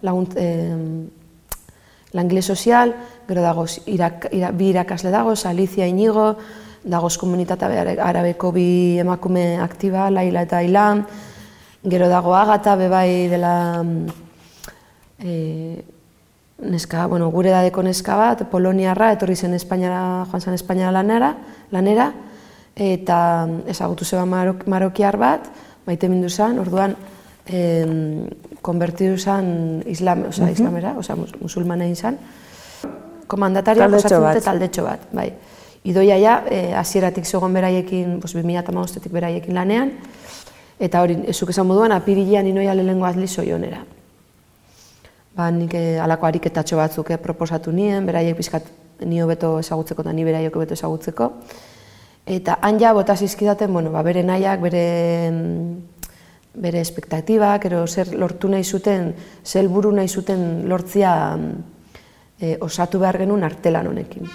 lagunt, 0.07 0.38
eh, 0.39 0.71
langile 2.15 2.41
sozial, 2.41 2.93
gero 3.27 3.43
dagoz 3.43 3.81
irak, 3.91 4.29
ira- 4.31 4.53
bi 4.55 4.69
irakasle 4.71 5.12
dagoz, 5.12 5.43
Alicia 5.51 5.83
Inigo, 5.88 6.38
dagoz 6.88 7.17
komunitatea 7.19 7.67
ara- 7.81 7.98
arabeko 8.07 8.53
bi 8.55 8.95
emakume 9.03 9.60
aktiba, 9.60 10.07
Laila 10.10 10.48
eta 10.48 10.63
Ilan, 10.63 11.03
gero 11.83 12.09
dago 12.09 12.35
Agata, 12.35 12.75
bebai 12.75 13.27
dela 13.29 13.83
mm, 13.83 14.07
eh, 15.19 15.81
neska, 16.61 17.07
bueno, 17.07 17.31
gure 17.31 17.50
dadeko 17.50 17.81
neska 17.83 18.15
bat, 18.15 18.43
Poloniarra, 18.50 19.11
etorri 19.15 19.35
zen 19.35 19.55
Espainiara, 19.57 20.25
joan 20.29 20.41
zen 20.41 20.53
Espainiara 20.53 20.91
lanera, 20.91 21.31
lanera, 21.71 22.11
eta 22.75 23.17
ezagutu 23.67 24.05
zeba 24.05 24.25
marok, 24.29 24.67
marokiar 24.69 25.17
bat, 25.17 25.50
maite 25.88 26.09
mindu 26.09 26.29
zen, 26.29 26.59
orduan, 26.61 26.95
em, 27.47 28.27
konbertidu 28.61 29.17
zen 29.17 29.81
islam, 29.89 30.27
osea, 30.29 30.51
islamera, 30.53 30.93
osea, 30.97 31.15
mus, 31.15 31.33
musulmana 31.41 31.89
zen. 31.95 32.19
Komandatarioak 33.27 33.89
Taldetxo 33.89 34.07
osatzen 34.07 34.27
dute 34.27 34.45
taldetxo 34.45 34.83
bat, 34.85 35.07
bai. 35.15 35.31
Idoia 35.83 36.17
ja, 36.21 36.43
eh, 36.45 36.75
hasieratik 36.77 37.25
zegoen 37.25 37.53
beraiekin, 37.53 38.19
pues, 38.21 38.35
2008tik 38.35 39.11
beraiekin 39.11 39.55
lanean, 39.55 39.95
eta 40.81 41.01
hori, 41.05 41.19
ezuk 41.29 41.53
esan 41.53 41.67
moduan, 41.69 41.93
apirilean 41.93 42.47
inoia 42.49 42.73
lehenengo 42.75 43.06
azliz 43.06 43.32
oionera. 43.39 43.84
Ba, 45.38 45.51
nik 45.53 45.75
eh, 45.77 45.99
halako 46.01 46.27
ariketatxo 46.27 46.79
batzuk 46.82 47.13
eh, 47.13 47.19
proposatu 47.21 47.71
nien, 47.71 48.06
beraiek 48.06 48.36
pizkat 48.38 48.65
ni 49.06 49.21
hobeto 49.21 49.60
ezagutzeko 49.62 50.03
eta 50.03 50.13
ni 50.13 50.25
beraiek 50.27 50.56
hobeto 50.56 50.73
ezagutzeko. 50.73 51.32
Eta 52.25 52.58
han 52.62 52.79
ja 52.82 52.91
bota 52.93 53.15
zizkidaten, 53.15 53.71
bueno, 53.73 53.93
ba, 53.93 54.03
bere 54.06 54.23
nahiak, 54.25 54.62
bere 54.62 54.86
mm, 55.32 55.91
bere 56.53 56.82
espektatibak, 56.84 57.65
ero 57.69 57.86
zer 57.88 58.13
lortu 58.19 58.49
nahi 58.51 58.63
zuten, 58.63 59.13
zer 59.43 59.63
helburu 59.63 59.91
nahi 59.95 60.10
zuten 60.10 60.67
lortzia 60.67 61.13
mm, 61.38 61.51
eh, 62.41 62.58
osatu 62.60 62.99
behar 62.99 63.21
genuen 63.23 63.47
artelan 63.47 63.88
honekin. 63.88 64.27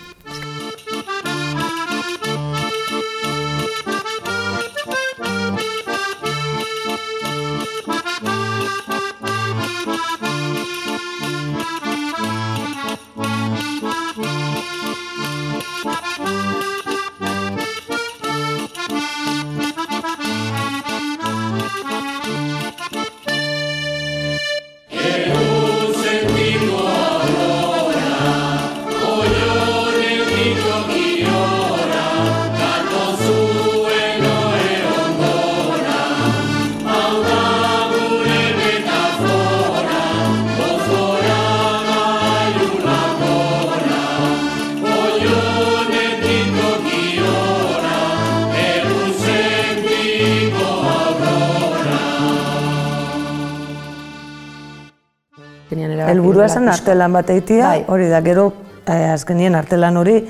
Helburua 55.70 56.46
dutela 56.46 56.48
zen 56.48 56.64
pixka. 56.64 56.74
artelan 56.80 57.12
bat 57.12 57.30
eitia, 57.30 57.66
Bai. 57.68 57.84
hori 57.88 58.08
da, 58.08 58.20
gero 58.22 58.52
eh, 58.86 59.10
azkenien 59.12 59.54
artelan 59.54 59.96
hori, 59.96 60.20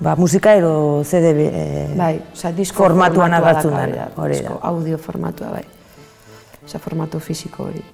ba, 0.00 0.14
musika 0.16 0.54
edo 0.56 1.02
CD 1.04 1.32
eh, 1.36 1.88
Bai, 1.96 2.20
osea, 2.32 2.52
disko 2.52 2.82
formatuan 2.84 3.34
agertzen 3.34 3.70
daka, 3.70 3.86
dena, 3.86 4.08
hori 4.16 4.40
da. 4.42 4.56
audio 4.62 4.98
formatua, 4.98 5.50
bai. 5.52 5.64
Osea, 6.64 6.80
formato 6.80 7.20
fisiko 7.20 7.64
hori. 7.68 7.84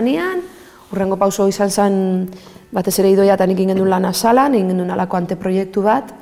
Lanian, 0.00 0.40
urrengo 0.90 1.18
pauso 1.20 1.46
izan 1.48 1.70
zen 1.70 1.94
batez 2.72 2.96
ere 3.02 3.12
idoia 3.12 3.36
eta 3.36 3.46
nik 3.46 3.60
ingen 3.60 3.78
duen 3.78 3.90
lana 3.92 4.12
salan, 4.14 4.56
egin 4.56 4.72
duen 4.80 4.90
alako 4.94 5.18
anteproiektu 5.20 5.84
bat, 5.84 6.14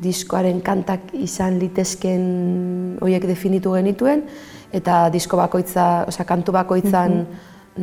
diskoaren 0.00 0.62
kantak 0.64 1.12
izan 1.12 1.58
litezken 1.60 2.96
horiek 3.04 3.26
definitu 3.28 3.74
genituen, 3.76 4.24
eta 4.72 5.08
disko 5.12 5.36
bakoitza, 5.36 6.06
osea, 6.08 6.24
kantu 6.24 6.54
bakoitzan 6.56 7.20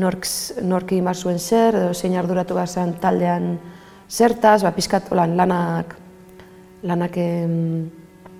nork, 0.02 0.26
nork 0.65 0.91
egin 0.95 1.06
behar 1.06 1.19
zuen 1.19 1.39
zer, 1.39 1.78
edo 1.78 1.93
zein 1.93 2.17
arduratu 2.17 2.58
behar 2.58 2.71
zen 2.71 2.95
taldean 3.04 3.52
zertaz, 4.10 4.63
ba, 4.63 4.71
pizkat 4.73 5.12
holan 5.12 5.36
lanak, 5.38 5.93
lanak 6.88 7.17
em, 7.21 7.54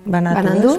Banatu, 0.08 0.40
banandu. 0.40 0.72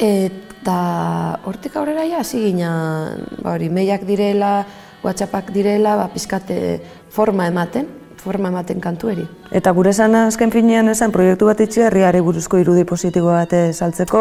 ez? 0.00 0.51
Eta 0.62 1.40
hortik 1.50 1.74
aurrera 1.74 2.04
ja 2.06 2.20
hasi 2.22 2.38
ginen, 2.38 3.24
ba 3.42 3.56
hori, 3.56 3.66
mailak 3.66 4.04
direla, 4.06 4.60
whatsappak 5.02 5.48
direla, 5.50 5.96
ba 5.98 6.04
pizkat 6.12 6.50
eh, 6.54 6.76
forma 7.10 7.48
ematen, 7.50 7.88
forma 8.22 8.52
ematen 8.52 8.78
kantueri. 8.78 9.24
Eta 9.50 9.72
gure 9.74 9.90
sana 9.92 10.28
azken 10.28 10.52
finean 10.54 10.86
esan 10.92 11.10
proiektu 11.10 11.48
bat 11.48 11.58
itxi 11.64 11.82
herriari 11.82 12.20
buruzko 12.22 12.60
irudi 12.62 12.84
positibo 12.86 13.32
bat 13.34 13.50
eh, 13.58 13.72
saltzeko, 13.74 14.20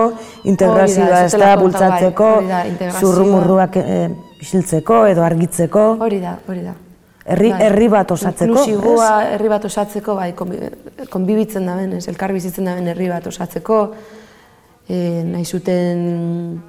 integrazioa 0.50 1.10
da, 1.12 1.20
ez 1.28 1.36
da 1.36 1.52
bai, 1.52 1.58
bultzatzeko, 1.62 2.30
da, 2.50 2.62
zurrumurruak 2.98 3.78
eh, 3.78 4.08
isiltzeko 4.42 5.04
edo 5.12 5.22
argitzeko. 5.28 5.84
Hori 6.02 6.18
da, 6.24 6.40
hori 6.50 6.64
da. 6.66 6.74
Herri, 7.22 7.52
Bai. 7.54 7.60
herri 7.68 7.92
bat 7.94 8.16
osatzeko, 8.16 8.50
Inklusiboa 8.50 9.12
herri 9.36 9.54
bat 9.54 9.70
osatzeko, 9.70 10.18
bai, 10.18 10.32
konbi- 10.34 10.72
konbibitzen 11.14 11.70
da 11.70 11.78
ez, 11.86 12.08
elkar 12.10 12.34
bizitzen 12.34 12.66
da 12.66 12.74
herri 12.82 13.12
bat 13.14 13.30
osatzeko, 13.30 13.78
e, 14.92 15.24
nahi 15.24 15.46
zuten 15.46 16.60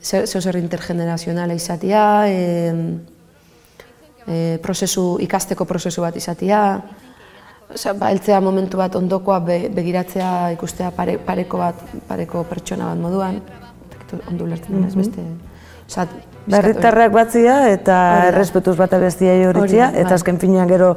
zer 0.00 0.26
zer 0.26 0.56
intergenerazionala 0.56 1.56
izatea, 1.58 2.04
e, 2.28 2.72
e, 4.26 4.58
prozesu, 4.64 5.18
ikasteko 5.20 5.68
prozesu 5.68 6.06
bat 6.06 6.16
izatea, 6.16 6.62
Osea, 7.68 7.92
ba, 7.92 8.08
heltzea 8.08 8.38
momentu 8.40 8.78
bat 8.80 8.94
ondokoa 8.96 9.42
be, 9.44 9.58
begiratzea 9.68 10.28
ikustea 10.54 10.88
pare, 10.96 11.18
pareko 11.20 11.58
bat, 11.60 11.82
pareko 12.08 12.40
pertsona 12.48 12.86
bat 12.88 13.02
moduan, 13.02 13.42
ondo 14.22 14.46
ulertzen 14.46 14.78
denez 14.78 14.94
beste. 14.96 15.24
Osea, 15.84 16.06
Berritarrak 16.48 17.12
batzia 17.12 17.58
eta 17.68 17.98
errespetuz 18.30 18.72
bata 18.78 18.96
bestia 19.02 19.34
horitzia, 19.50 19.60
Hori 19.60 19.76
da, 19.82 19.88
eta 20.00 20.14
bai. 20.14 20.16
azken 20.16 20.38
finean 20.40 20.70
gero 20.70 20.94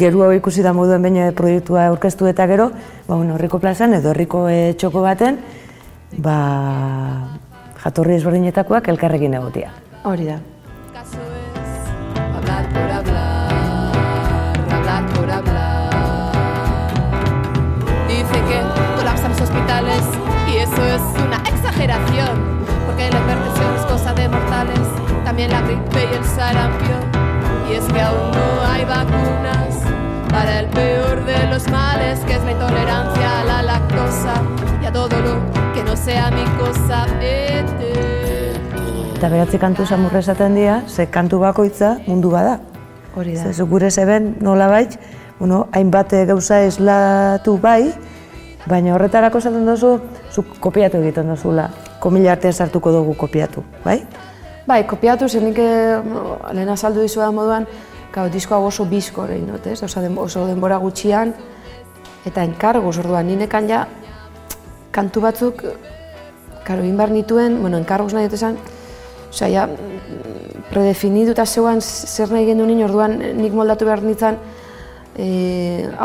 geru 0.00 0.22
hau 0.24 0.32
ikusi 0.32 0.64
da 0.64 0.72
moduen 0.76 1.04
baino 1.04 1.26
proiektua 1.36 1.86
aurkeztu 1.90 2.28
eta 2.28 2.46
gero, 2.48 2.70
ba, 3.06 3.16
bueno, 3.16 3.36
herriko 3.36 3.60
plazan 3.60 3.98
edo 4.00 4.14
herriko 4.14 4.46
eh, 4.48 4.72
txoko 4.80 5.04
baten, 5.04 5.36
ba, 6.16 7.28
jatorri 7.82 8.16
ezberdinetakoak 8.18 8.88
elkarrekin 8.88 9.34
egotia. 9.34 9.72
Hori 10.04 10.24
da. 10.26 10.38
caso 10.92 11.18
es 11.20 12.24
hablar 12.36 12.68
por 12.68 12.90
hablar, 12.90 13.92
hablar 14.72 15.06
por 15.14 15.30
hablar. 15.30 16.32
Dice 18.08 18.38
que 18.48 18.58
colapsan 18.96 19.30
los 19.32 19.40
hospitales 19.42 20.02
y 20.50 20.56
eso 20.56 20.84
es 20.84 21.02
una 21.24 21.36
exageración, 21.48 22.64
porque 22.86 23.10
la 23.10 23.18
hipertensión 23.18 23.76
es 23.76 23.86
cosa 23.86 24.14
de 24.14 24.28
mortales, 24.28 24.88
también 25.24 25.50
la 25.50 25.60
gripe 25.62 26.08
y 26.10 26.16
el 26.16 26.24
sarampión. 26.24 27.02
Y 27.70 27.74
es 27.74 27.84
que 27.84 28.00
aún 28.00 28.30
no 28.30 28.72
hay 28.72 28.84
vacunas 28.84 29.76
para 30.30 30.60
el 30.60 30.66
peor 30.68 31.24
de 31.24 31.46
los 31.48 31.68
males, 31.70 32.20
que 32.20 32.34
es 32.34 32.44
la 32.44 32.52
intolerancia 32.52 33.40
a 33.40 33.44
la 33.44 33.62
lactosa 33.62 34.34
y 34.82 34.86
a 34.86 34.92
todo 34.92 35.20
lo 35.20 35.57
sea 36.04 36.30
mi 36.30 36.44
cosa. 36.58 37.06
Vete. 37.18 37.92
Eta 39.18 39.28
beratzi 39.28 39.58
kantu 39.58 39.86
samurra 39.86 40.20
esaten 40.22 40.54
dira, 40.54 40.82
ze 40.86 41.08
kantu 41.10 41.40
bakoitza 41.42 41.96
mundu 42.06 42.30
bada. 42.30 42.58
Hori 43.16 43.34
da. 43.34 43.52
Ze 43.52 43.62
gure 43.64 43.90
zeben 43.90 44.36
nolabait, 44.40 44.98
bueno, 45.38 45.66
hainbat 45.72 46.14
gauza 46.26 46.62
eslatu 46.62 47.58
bai, 47.58 47.90
baina 48.66 48.94
horretarako 48.94 49.42
esaten 49.42 49.66
duzu, 49.66 49.98
zu 50.30 50.44
kopiatu 50.60 51.02
egiten 51.02 51.28
duzula. 51.34 51.68
Komila 51.98 52.32
artean 52.32 52.54
sartuko 52.54 52.92
dugu 52.94 53.16
kopiatu, 53.18 53.64
bai? 53.84 53.98
Bai, 54.68 54.84
kopiatu 54.86 55.28
zen 55.28 55.48
nik 55.48 55.58
eh, 55.58 55.98
lehen 56.54 56.68
azaldu 56.68 57.02
dizu 57.02 57.20
da 57.20 57.32
moduan, 57.34 57.66
gau, 58.14 58.28
disko 58.30 58.54
hau 58.54 58.68
oso 58.68 58.84
bizko 58.86 59.26
egin 59.26 59.48
dut, 59.50 59.66
ez? 59.66 59.82
Oso, 59.82 60.00
den, 60.04 60.14
oso 60.18 60.46
denbora 60.46 60.78
gutxian, 60.78 61.32
eta 62.28 62.44
enkarguz, 62.44 62.98
orduan, 63.00 63.26
ninekan 63.26 63.66
ja, 63.66 63.86
kantu 64.98 65.22
batzuk, 65.22 65.62
karo, 66.66 66.82
egin 66.82 66.98
behar 66.98 67.14
nituen, 67.14 67.60
bueno, 67.62 67.78
enkarguz 67.80 68.12
nahi 68.16 68.26
dut 68.28 68.38
esan, 68.38 68.58
osea, 69.30 69.48
ja, 69.52 69.66
predefinituta 70.72 71.46
zeuan 71.46 71.80
zer 71.82 72.32
nahi 72.34 72.48
gendu 72.48 72.66
nien, 72.68 72.82
orduan 72.88 73.16
nik 73.38 73.54
moldatu 73.56 73.88
behar 73.88 74.02
nintzen, 74.04 74.40
e, 75.16 75.28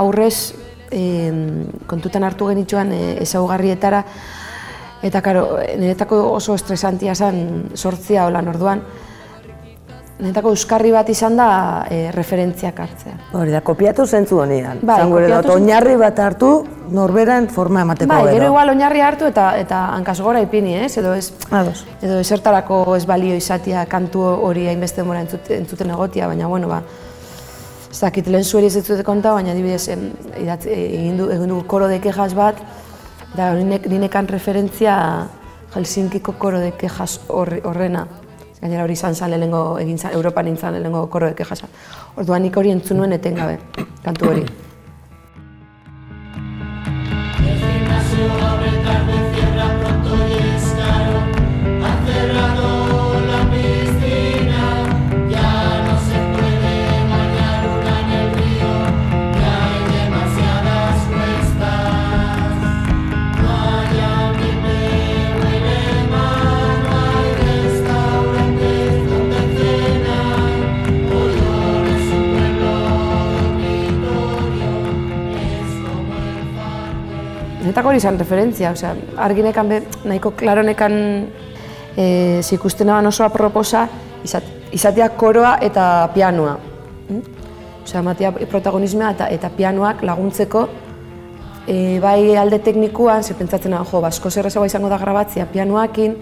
aurrez 0.04 0.54
e, 0.92 1.04
kontutan 1.90 2.26
hartu 2.28 2.52
genitxuan 2.52 2.94
e, 2.96 3.02
ezaugarrietara, 3.26 4.04
eta 5.04 5.22
karo, 5.26 5.48
niretako 5.80 6.22
oso 6.38 6.56
estresantia 6.56 7.16
zen 7.16 7.74
sortzia 7.76 8.28
holan 8.30 8.54
orduan, 8.54 8.86
niretako 10.24 10.54
euskarri 10.56 10.92
bat 10.96 11.10
izan 11.12 11.36
da 11.38 11.48
e, 11.92 11.98
referentziak 12.16 12.78
hartzea. 12.80 13.14
Hori 13.36 13.52
da, 13.52 13.60
kopiatu 13.66 14.06
zentzu 14.08 14.40
honean. 14.40 14.80
Bai, 14.82 15.02
kopiatu 15.12 15.52
oinarri 15.58 15.98
bat 16.00 16.20
hartu, 16.24 16.52
norberan 16.96 17.50
forma 17.52 17.82
emateko 17.84 18.10
Bai, 18.14 18.32
gero. 18.32 18.48
igual 18.54 18.72
oinarri 18.72 19.02
hartu 19.04 19.28
eta 19.28 19.50
eta 19.60 19.82
hankaz 19.98 20.20
gora 20.24 20.42
ipini, 20.46 20.78
ez? 20.86 20.94
Edo 20.98 21.14
ez, 21.14 21.34
Ados. 21.52 21.84
edo 22.02 22.20
esertarako 22.24 22.96
ez 22.96 23.04
balio 23.10 23.36
izatea 23.36 23.86
kantu 23.92 24.24
hori 24.24 24.68
hainbeste 24.72 25.02
denbora 25.02 25.22
entzut, 25.26 25.52
entzuten 25.52 25.92
egotia, 25.92 26.28
baina 26.32 26.48
bueno, 26.48 26.72
ba, 26.72 26.82
ez 27.92 28.00
dakit 28.00 28.28
lehen 28.32 28.44
zueri 28.48 28.72
ez 28.72 28.80
dut 28.88 29.04
konta, 29.04 29.34
baina 29.36 29.52
adibidez 29.52 29.88
e, 29.90 30.00
egin, 30.40 31.18
du, 31.18 31.30
egin 31.36 31.48
du 31.52 31.62
koro 31.68 31.88
de 31.92 32.00
quejas 32.02 32.34
bat, 32.34 32.56
da 33.36 33.54
ninek, 33.54 33.88
ninekan 33.92 34.28
referentzia 34.28 34.98
Helsinkiko 35.74 36.36
koro 36.38 36.60
de 36.62 36.72
horri- 37.28 37.64
horrena. 37.66 38.08
Gainera 38.64 38.86
hori 38.86 38.96
izan 38.96 39.16
zen 39.16 39.34
lehenengo, 39.34 39.64
egin 39.82 39.98
zan, 40.00 40.14
Europan 40.16 40.48
nintzen 40.48 40.72
lehenengo 40.72 41.02
koro 41.12 41.28
de 41.28 41.36
quejas. 41.36 41.66
Orduan 42.16 42.48
nik 42.48 42.56
hori 42.56 42.72
entzun 42.72 43.02
nuen 43.02 43.12
etengabe, 43.18 43.58
kantu 44.06 44.30
hori. 44.32 44.46
Netako 77.74 77.90
hori 77.90 77.98
izan 77.98 78.20
referentzia, 78.22 78.70
osea, 78.76 78.92
arginekan 79.18 79.70
be, 79.72 79.80
nahiko 80.06 80.30
klaronekan 80.38 80.94
e, 81.98 82.04
zikusten 82.46 82.92
eban 82.92 83.10
oso 83.10 83.24
aproposa 83.26 83.88
izat, 84.22 84.46
izatea 84.78 85.08
koroa 85.18 85.56
eta 85.66 85.86
pianoa. 86.14 86.52
Mm? 87.08 87.24
Osea, 87.82 88.04
ematea 88.04 88.30
protagonismoa 88.52 89.10
eta, 89.16 89.32
eta 89.34 89.50
pianoak 89.58 90.06
laguntzeko 90.06 90.62
e, 91.66 91.98
bai 92.04 92.36
alde 92.38 92.62
teknikuan, 92.62 93.26
ze 93.26 93.34
pentsatzen 93.42 93.74
jo, 93.74 94.02
basko 94.06 94.30
zerrezagoa 94.30 94.70
izango 94.70 94.94
da 94.94 95.02
grabatzea 95.02 95.50
pianoakin, 95.50 96.16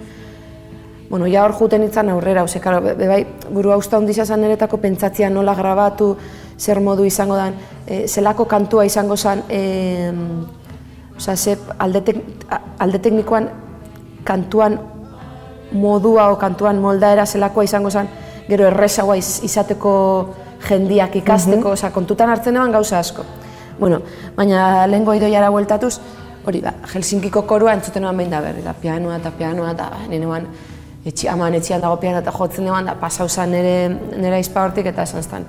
bueno, 1.10 1.28
ja 1.28 1.44
hor 1.44 1.58
juten 1.60 1.84
itzan 1.84 2.16
aurrera, 2.16 2.48
ose, 2.48 2.64
karo, 2.64 2.80
be, 2.80 2.96
bai, 2.96 3.26
buru 3.52 3.76
hausta 3.76 4.00
ondisa 4.00 4.24
zan 4.24 4.40
niretako 4.40 4.80
pentsatzea 4.80 5.30
nola 5.30 5.60
grabatu, 5.60 6.14
zer 6.56 6.80
modu 6.80 7.04
izango 7.04 7.36
dan, 7.36 7.60
e, 7.84 8.06
zelako 8.08 8.48
kantua 8.48 8.88
izango 8.88 9.20
zen, 9.20 9.44
e, 9.52 10.61
osea, 11.22 11.38
ze 11.38 11.58
alde, 11.78 12.02
tek, 12.02 12.18
alde 12.80 13.00
teknikoan 13.00 13.50
kantuan 14.24 14.80
modua 15.72 16.30
o 16.32 16.38
kantuan 16.38 16.82
moldaera 16.82 17.26
zelakoa 17.26 17.64
izango 17.64 17.92
zen, 17.92 18.10
gero 18.50 18.66
errezagoa 18.68 19.16
iz, 19.20 19.40
izateko 19.46 19.94
jendiak 20.68 21.16
ikasteko, 21.22 21.76
osea, 21.78 21.92
kontutan 21.94 22.30
hartzen 22.30 22.58
eban 22.58 22.74
gauza 22.74 23.00
asko. 23.00 23.26
Bueno, 23.80 24.02
baina 24.36 24.88
lehengo 24.88 25.14
idoiara 25.18 25.50
bueltatuz, 25.54 25.96
hori 26.46 26.62
ba, 26.62 26.74
Helsinkiko 26.94 27.46
korua 27.50 27.74
entzuten 27.78 28.04
eban 28.04 28.18
behin 28.18 28.34
da 28.34 28.42
berri, 28.42 28.66
da 28.66 28.74
pianoa 28.74 29.18
eta 29.22 29.32
pianoa 29.38 29.72
eta 29.76 29.90
nire 30.10 30.26
eban, 30.28 30.48
etxi, 31.06 31.30
aman 31.30 31.58
etxian 31.58 31.82
dago 31.82 31.98
pianoa 32.02 32.22
eta 32.26 32.34
jotzen 32.36 32.68
eban 32.68 32.90
da 32.90 32.98
pasau 33.00 33.30
zen 33.30 33.54
nire, 33.54 33.76
nire 34.18 34.40
aizpa 34.42 34.66
hortik 34.66 34.90
eta 34.94 35.06
esan 35.06 35.24
zan, 35.24 35.46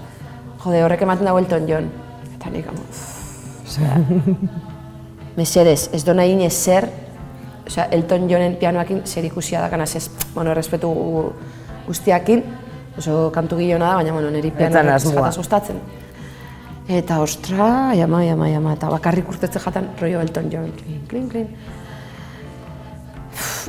jode, 0.64 0.84
horrek 0.84 1.08
ematen 1.08 1.28
da 1.28 1.38
Elton 1.38 1.68
John. 1.68 1.90
Eta 2.36 2.52
nik, 2.52 2.68
amo, 2.68 2.84
mesedez, 5.36 5.90
ez 5.92 6.04
dona 6.04 6.24
egin 6.24 6.50
zer, 6.50 6.88
osea, 7.66 7.88
Elton 7.90 8.28
Johnen 8.30 8.56
pianoakin 8.60 9.02
zer 9.06 9.24
ikusia 9.24 9.60
da 9.60 9.70
kanaz 9.70 9.94
ez, 9.96 10.08
bueno, 10.34 10.54
respetu 10.54 10.88
gu- 10.92 11.32
guztiakin, 11.86 12.44
oso 12.98 13.30
kantu 13.32 13.56
gilona 13.56 13.90
da, 13.90 13.94
baina, 14.00 14.12
bueno, 14.12 14.30
niri 14.30 14.48
Etzan 14.48 14.72
pianoak 14.72 14.94
asmoa. 14.96 15.14
jataz 15.14 15.36
gustatzen. 15.36 15.80
Eta 16.88 17.20
ostra, 17.22 17.92
jama, 17.94 18.24
jama, 18.26 18.48
jama, 18.50 18.72
eta 18.74 18.88
bakarrik 18.90 19.28
urtetze 19.28 19.60
jatan 19.62 19.92
rollo 20.00 20.20
Elton 20.20 20.50
John, 20.50 20.72
klin, 20.76 21.06
klin, 21.08 21.28
klin. 21.28 21.48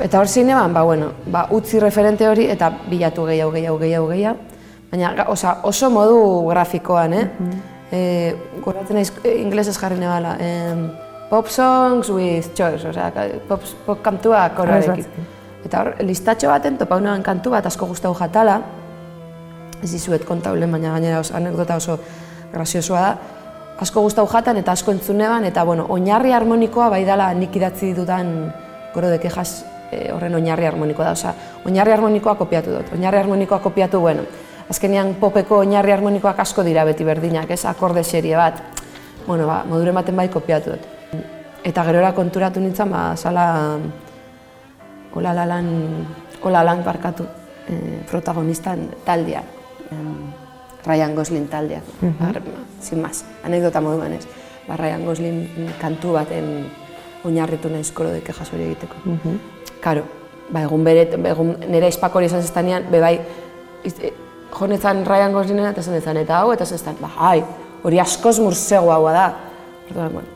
Eta 0.02 0.18
hor 0.18 0.28
zein 0.28 0.50
eban, 0.50 0.74
ba, 0.74 0.82
bueno, 0.82 1.12
ba, 1.30 1.46
utzi 1.54 1.78
referente 1.80 2.26
hori 2.28 2.48
eta 2.50 2.70
bilatu 2.90 3.24
gehiago, 3.28 3.52
gehiago, 3.54 3.78
gehiago, 3.78 4.08
gehiago. 4.08 4.38
Baina, 4.90 5.14
osea, 5.28 5.60
oso 5.62 5.90
modu 5.90 6.18
grafikoan, 6.50 7.14
eh? 7.14 7.28
eh 7.92 8.34
goratzen 8.64 8.96
naiz 8.98 9.12
eh, 9.22 9.40
ingelesez 9.40 9.76
jarri 9.78 9.98
nebala. 9.98 10.36
Eh, 10.40 11.13
pop 11.30 11.46
songs 11.48 12.10
with 12.10 12.54
choice, 12.54 12.84
osea, 12.88 13.10
ka- 13.10 13.28
pop, 13.48 13.62
pop 13.86 14.02
kantua 14.02 14.48
koroarekin. 14.56 15.06
Eta 15.64 15.80
hor, 15.80 15.94
listatxo 16.04 16.48
baten 16.48 16.76
topau 16.78 17.00
neban 17.00 17.22
kantu 17.22 17.50
bat 17.50 17.66
asko 17.66 17.86
gustau 17.86 18.14
jatala, 18.14 18.60
ez 19.82 19.90
dizuet 19.92 20.24
kontaulen, 20.24 20.70
baina 20.72 20.92
gainera 20.92 21.18
oso, 21.20 21.34
anekdota 21.36 21.76
oso 21.76 21.98
graziosoa 22.52 23.00
da. 23.00 23.16
Asko 23.80 24.00
gustau 24.04 24.26
jatan 24.30 24.56
eta 24.60 24.72
asko 24.72 24.92
entzuneban, 24.92 25.44
eta 25.44 25.64
bueno, 25.64 25.86
oinarri 25.88 26.32
harmonikoa 26.32 26.88
bai 26.92 27.04
dala 27.04 27.32
nik 27.34 27.56
idatzi 27.56 27.92
dudan 27.94 28.52
goro 28.94 29.08
de 29.10 29.18
quejas 29.18 29.64
eh, 29.90 30.12
horren 30.14 30.34
oinarri 30.34 30.66
harmonikoa 30.68 31.04
da. 31.04 31.12
Osea, 31.12 31.34
oinarri 31.66 31.92
harmonikoa 31.92 32.34
kopiatu 32.38 32.70
dut. 32.70 32.92
Oinarri 32.94 33.18
harmonikoa 33.18 33.58
kopiatu, 33.58 34.00
bueno, 34.00 34.22
azkenean 34.70 35.14
popeko 35.20 35.58
oinarri 35.64 35.92
harmonikoak 35.92 36.38
asko 36.40 36.62
dira 36.62 36.84
beti 36.84 37.04
berdinak, 37.04 37.50
ez, 37.50 37.64
akorde 37.66 38.04
serie 38.04 38.36
bat. 38.36 38.62
Bueno, 39.26 39.46
ba, 39.46 39.64
modure 39.68 39.90
ematen 39.90 40.16
bai 40.16 40.28
kopiatu 40.28 40.70
dut. 40.76 40.93
Eta 41.64 41.84
gerora 41.84 42.12
konturatu 42.12 42.60
nintzen, 42.60 42.90
ba, 42.92 43.14
zala 43.16 43.78
olalalan, 45.14 45.66
olalan 46.44 46.82
barkatu 46.84 47.24
e, 47.68 48.02
protagonistan 48.10 48.88
taldea. 49.04 49.42
Em, 49.92 50.32
Ryan 50.84 51.14
Gosling 51.16 51.48
taldea, 51.48 51.80
Ar- 52.20 52.42
sin 52.80 53.00
más, 53.00 53.24
anekdota 53.44 53.80
moduan 53.80 54.12
ez. 54.12 54.26
Ba, 54.68 54.76
Ryan 54.76 55.04
Gosling 55.06 55.38
kantu 55.80 56.12
baten 56.12 56.66
oinarritu 57.24 57.70
naiz 57.72 57.90
koro 57.92 58.10
de 58.12 58.20
kejas 58.20 58.52
hori 58.52 58.66
egiteko. 58.68 58.94
Karo, 59.80 60.02
ba, 60.52 60.60
egun 60.66 60.84
bere, 60.84 61.06
egun 61.30 61.54
nire 61.72 61.88
izpak 61.88 62.14
hori 62.14 62.26
esan 62.28 62.42
zestanean, 62.44 62.90
be 62.92 63.00
bai, 63.00 63.14
iz- 63.84 64.00
e, 64.02 64.12
jo 64.52 64.66
nezan 64.68 65.04
Ryan 65.06 65.32
Goslingena 65.32 65.70
eta 65.72 65.80
nezan, 65.90 66.16
eta 66.20 66.42
hau, 66.42 66.52
eta 66.52 66.68
nezan, 66.70 66.96
ba, 67.00 67.10
ai, 67.32 67.40
hori 67.82 67.98
askoz 68.00 68.38
mursego 68.44 68.92
haua 68.92 69.12
da. 69.16 69.26
Orduan, 69.88 70.12
bueno, 70.12 70.28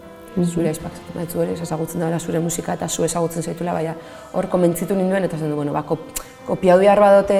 zure 0.46 0.70
izpak 0.70 0.92
zaten 0.92 1.14
baitzu 1.16 1.40
hori, 1.40 1.52
ezagutzen 1.52 2.00
dela 2.00 2.18
zure 2.18 2.38
musika 2.40 2.74
eta 2.74 2.88
zu 2.88 3.04
ezagutzen 3.04 3.42
zaitula, 3.42 3.72
baina 3.72 3.94
hor 4.32 4.48
komentzitu 4.48 4.94
ninduen, 4.94 5.24
eta 5.24 5.36
esan 5.36 5.50
du, 5.50 5.56
bueno, 5.56 5.72
ba, 5.72 5.82
kop, 5.82 6.00
kopiau 6.46 6.78
behar 6.78 7.00
badote 7.00 7.38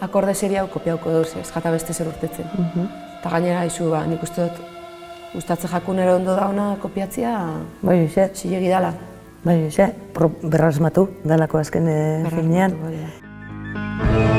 akorde 0.00 0.34
seri 0.34 0.56
hau, 0.56 0.66
kopiauko 0.72 1.10
duz, 1.10 1.36
ez 1.40 1.50
jata 1.52 1.70
beste 1.70 1.92
zer 1.92 2.08
urtetzen. 2.08 2.46
Eta 3.20 3.30
gainera, 3.30 3.64
izu, 3.68 3.90
ba, 3.90 4.04
nik 4.06 4.22
uste 4.22 4.48
dut, 4.48 4.60
gustatzen 5.34 5.70
jakunero 5.70 6.16
ondo 6.16 6.34
dauna 6.36 6.76
kopiatzia, 6.82 7.36
Bai, 7.82 8.06
xe, 8.08 8.30
zilegi 8.34 8.68
dala. 8.68 8.94
bai, 9.44 9.68
xe, 9.70 9.92
berrasmatu 10.42 11.08
dalako 11.24 11.58
azken 11.58 11.88
e, 11.88 12.00
finean. 12.30 12.76
Hori 12.84 14.29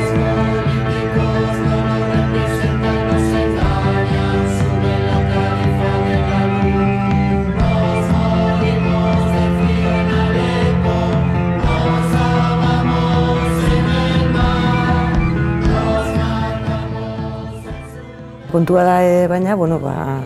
Kontua 18.51 18.83
da, 18.83 18.97
e, 19.05 19.27
baina, 19.31 19.55
bueno, 19.55 19.79
ba, 19.79 20.19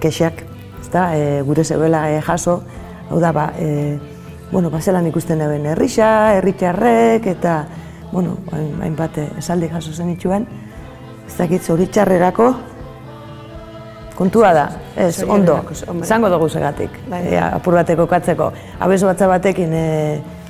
kexak, 0.00 0.42
ezta, 0.80 1.12
e, 1.16 1.42
gure 1.46 1.62
zeuela 1.64 2.08
e, 2.10 2.20
jaso, 2.20 2.62
hau 3.10 3.20
da, 3.20 3.30
ba, 3.32 3.52
e, 3.58 3.98
bueno, 4.50 4.68
ba, 4.70 4.80
zelan 4.82 5.06
ikusten 5.06 5.40
eben 5.40 5.66
herrisa, 5.66 6.34
herritxarrek, 6.38 7.26
eta, 7.36 7.64
bueno, 8.10 8.36
hain- 8.52 8.82
hainbat 8.82 9.16
esaldi 9.38 9.68
jaso 9.70 9.92
zen 9.94 10.10
itxuan, 10.10 10.46
ez 11.26 11.36
dakit 11.38 11.62
zoritxarrerako, 11.62 12.50
kontua 14.18 14.50
da, 14.52 14.66
ez, 14.96 15.22
ondo, 15.22 15.54
Zorionerako, 15.62 15.90
hombre. 15.92 16.06
zango 16.06 16.28
dugu 16.34 16.48
zegatik, 16.48 16.90
Bai. 17.08 17.22
e, 17.30 17.38
apur 17.38 17.74
bateko 17.78 18.08
katzeko, 18.10 18.52
abez 18.80 19.02
batza 19.06 19.26
batekin 19.30 19.72
e, 19.72 19.86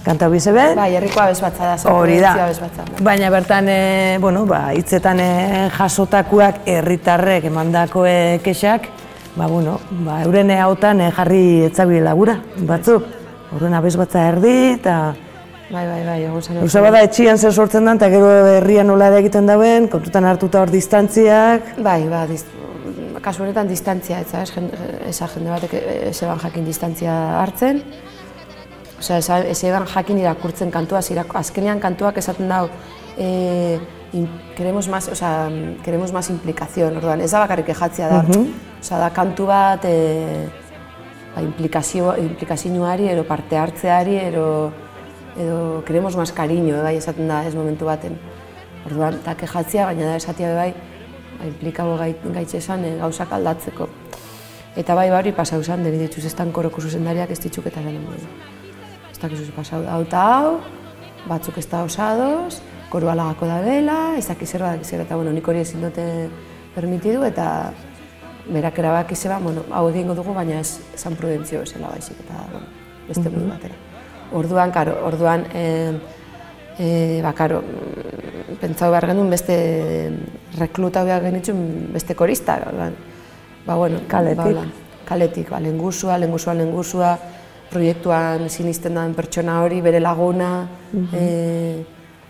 kanta 0.04 0.28
bizeben, 0.28 0.74
Bai, 0.76 0.90
herriko 0.96 1.20
abesbatza 1.22 1.72
da, 1.72 1.92
Hori 1.92 2.18
da. 2.20 2.32
Abesbatza. 2.46 2.84
bai. 2.90 3.02
Baina 3.10 3.30
bertan, 3.30 3.68
e, 3.68 4.18
bueno, 4.20 4.44
ba, 4.46 4.72
hitzetan 4.74 5.20
e, 5.20 5.30
jasotakuak 5.76 6.62
herritarrek 6.66 7.44
emandako 7.50 8.06
e, 8.06 8.40
kexak, 8.44 8.88
ba, 9.36 9.46
bueno, 9.46 9.78
ba, 10.04 10.22
euren 10.26 10.50
hautan 10.58 11.00
e, 11.00 11.10
jarri 11.14 11.42
etzabilela 11.70 12.14
gura, 12.18 12.38
batzuk. 12.68 13.06
Horren 13.52 13.74
abez 13.76 13.96
batza 14.00 14.28
erdi, 14.30 14.56
eta 14.78 15.14
Bai, 15.72 15.86
bai, 15.88 16.02
bai, 16.04 16.18
egon 16.26 16.42
zen. 16.44 16.58
Gauza 16.60 16.82
bada 16.84 17.00
etxian 17.00 17.38
zer 17.40 17.52
sortzen 17.56 17.86
da, 17.88 17.94
eta 17.96 18.10
gero 18.12 18.28
herrian 18.58 18.90
nola 18.90 19.06
egiten 19.16 19.46
dauen, 19.48 19.86
kontutan 19.88 20.26
hartuta 20.28 20.60
hor 20.60 20.72
distantziak, 20.72 21.78
Bai, 21.80 22.02
ba, 22.10 22.26
diz, 22.28 22.42
kasu 23.24 23.44
honetan 23.46 23.70
distantzia, 23.70 24.18
ez, 24.20 24.34
ez, 25.08 25.20
jende, 25.22 25.48
batek 25.48 25.74
ez 26.10 26.18
jakin 26.20 26.66
distantzia 26.66 27.14
hartzen. 27.40 27.80
Osea, 29.02 29.40
ez 29.50 29.64
eban 29.66 29.86
jakin 29.90 30.20
irakurtzen 30.22 30.70
kantua, 30.70 31.00
irako, 31.10 31.38
azkenean 31.40 31.80
kantuak 31.82 32.18
esaten 32.22 32.48
dau, 32.48 32.68
e, 33.18 33.80
in, 34.14 34.28
queremos 34.54 34.86
más, 34.88 35.08
osea, 35.08 35.48
queremos 35.82 36.12
más 36.12 36.30
implicación, 36.30 36.96
orduan, 36.96 37.20
ez 37.20 37.32
da 37.32 37.40
bakarrik 37.42 37.72
ejatzia 37.74 38.08
da. 38.12 38.20
Osea, 38.22 39.00
da 39.02 39.10
kantu 39.10 39.48
bat, 39.50 39.84
e, 39.84 40.46
ba, 41.34 41.42
implikazio, 41.42 42.14
implikazioari, 42.28 43.08
ero 43.10 43.26
parte 43.26 43.58
hartzeari, 43.58 44.16
ero, 44.22 44.46
edo 45.36 45.82
queremos 45.84 46.16
más 46.16 46.30
cariño, 46.30 46.78
bai, 46.82 46.96
esaten 46.96 47.26
da 47.26 47.42
ez 47.44 47.56
momentu 47.58 47.90
baten. 47.90 48.18
Orduan, 48.86 49.18
eta 49.18 49.34
kejatzia, 49.34 49.86
baina 49.90 50.12
da 50.12 50.16
esatia 50.22 50.54
bai, 50.54 50.70
ba, 51.40 51.50
implikago 51.50 51.98
gai, 51.98 52.14
gaitxe 52.38 52.62
esan 52.62 52.86
e, 52.86 52.96
gauzak 53.02 53.34
aldatzeko. 53.34 53.90
Eta 54.78 54.94
bai, 54.94 55.10
bari 55.10 55.34
pasau 55.36 55.58
zan, 55.62 55.82
deri 55.82 55.98
dituz 56.06 56.24
estan 56.24 56.52
koroko 56.54 56.80
zuzendariak 56.80 57.34
ez 57.34 57.40
ditzuk 57.42 57.66
eta 57.66 57.80
Ez 57.82 58.24
dakizu 59.22 59.46
ze 59.46 59.52
pasau 59.54 59.82
hau 59.88 60.02
eta 60.02 60.22
hau, 60.35 60.61
batzuk 61.28 61.58
ez 61.58 61.66
da 61.70 61.82
osados, 61.87 62.61
koru 62.90 63.08
alagako 63.08 63.46
da 63.48 63.61
bela, 63.64 64.16
ez 64.18 64.26
dakiz 64.28 64.50
zer 64.50 64.64
badak 64.64 64.85
zer, 64.85 65.04
eta 65.06 65.16
bueno, 65.16 65.32
nik 65.32 65.48
hori 65.48 65.62
ezin 65.62 65.82
dute 65.85 66.04
permitidu, 66.74 67.22
eta 67.24 67.46
berak 68.48 68.78
erabaki 68.82 69.16
zeba, 69.16 69.38
bueno, 69.38 69.64
hau 69.70 69.88
egingo 69.90 70.16
dugu, 70.18 70.35
baina 70.35 70.61
ez 70.61 70.80
San 70.96 71.16
Prudentzio 71.16 71.62
esela 71.62 71.92
baizik, 71.94 72.18
eta 72.26 72.42
bueno, 72.50 72.66
beste 73.08 73.30
modu 73.30 73.48
batera. 73.48 73.80
Orduan, 74.32 74.72
karo, 74.72 74.96
orduan, 75.06 75.46
e, 75.54 75.64
e, 76.78 76.88
ba, 77.22 77.32
karo, 77.37 77.62
mm, 77.62 78.58
pentsau 78.61 78.90
behar 78.90 79.11
genuen 79.12 79.30
beste 79.30 79.56
rekluta 80.58 81.04
behar 81.04 81.22
genitzun 81.28 81.92
beste 81.94 82.16
korista, 82.18 82.58
orduan, 82.66 82.96
ba, 83.66 83.76
bueno, 83.76 84.02
Kaletik. 84.08 84.56
Ba, 84.58 84.70
kaletik, 85.04 85.50
ba, 85.50 85.61
lengusua, 85.61 86.18
lengusua, 86.18 86.54
lengusua, 86.54 87.18
proiektuan 87.72 88.48
sinisten 88.50 88.98
den 88.98 89.14
pertsona 89.16 89.61
hori, 89.64 89.80
bere 89.85 90.00
laguna, 90.00 90.50
e, 90.92 91.24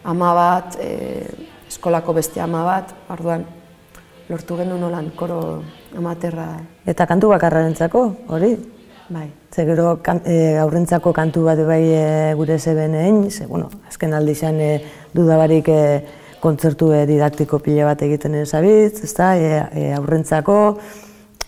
ama 0.09 0.31
bat, 0.39 0.79
e, 0.81 1.27
eskolako 1.69 2.15
beste 2.17 2.41
ama 2.41 2.63
bat, 2.67 2.95
orduan, 3.13 3.45
lortu 4.31 4.57
genuen 4.61 4.87
holan, 4.87 5.11
koro 5.19 5.41
amaterra, 5.99 6.47
eta 6.89 7.07
kantu 7.11 7.35
bakarrarentzako, 7.35 8.05
hori. 8.29 8.57
bai. 9.13 9.29
Ze 9.53 9.67
gero 9.69 9.99
kan, 10.01 10.23
e, 10.25 10.57
aurrentzako 10.57 11.13
kantu 11.13 11.45
bat 11.45 11.59
bai 11.69 11.83
e, 11.85 12.35
gure 12.39 12.59
zeben 12.59 12.95
egin, 12.95 13.31
ze, 13.31 13.47
bueno, 13.47 13.69
azken 13.89 14.15
aldi 14.17 14.33
izan 14.33 14.61
e, 14.61 14.71
dudabarik 15.13 15.69
e, 15.69 15.83
kontzertu 16.41 16.89
didaktiko 17.07 17.59
pila 17.63 17.85
bat 17.91 18.03
egiten 18.03 18.35
ezabitz, 18.41 19.03
ezta, 19.05 19.35
e, 19.37 19.61
e, 19.77 19.91
aurrentzako, 19.99 20.57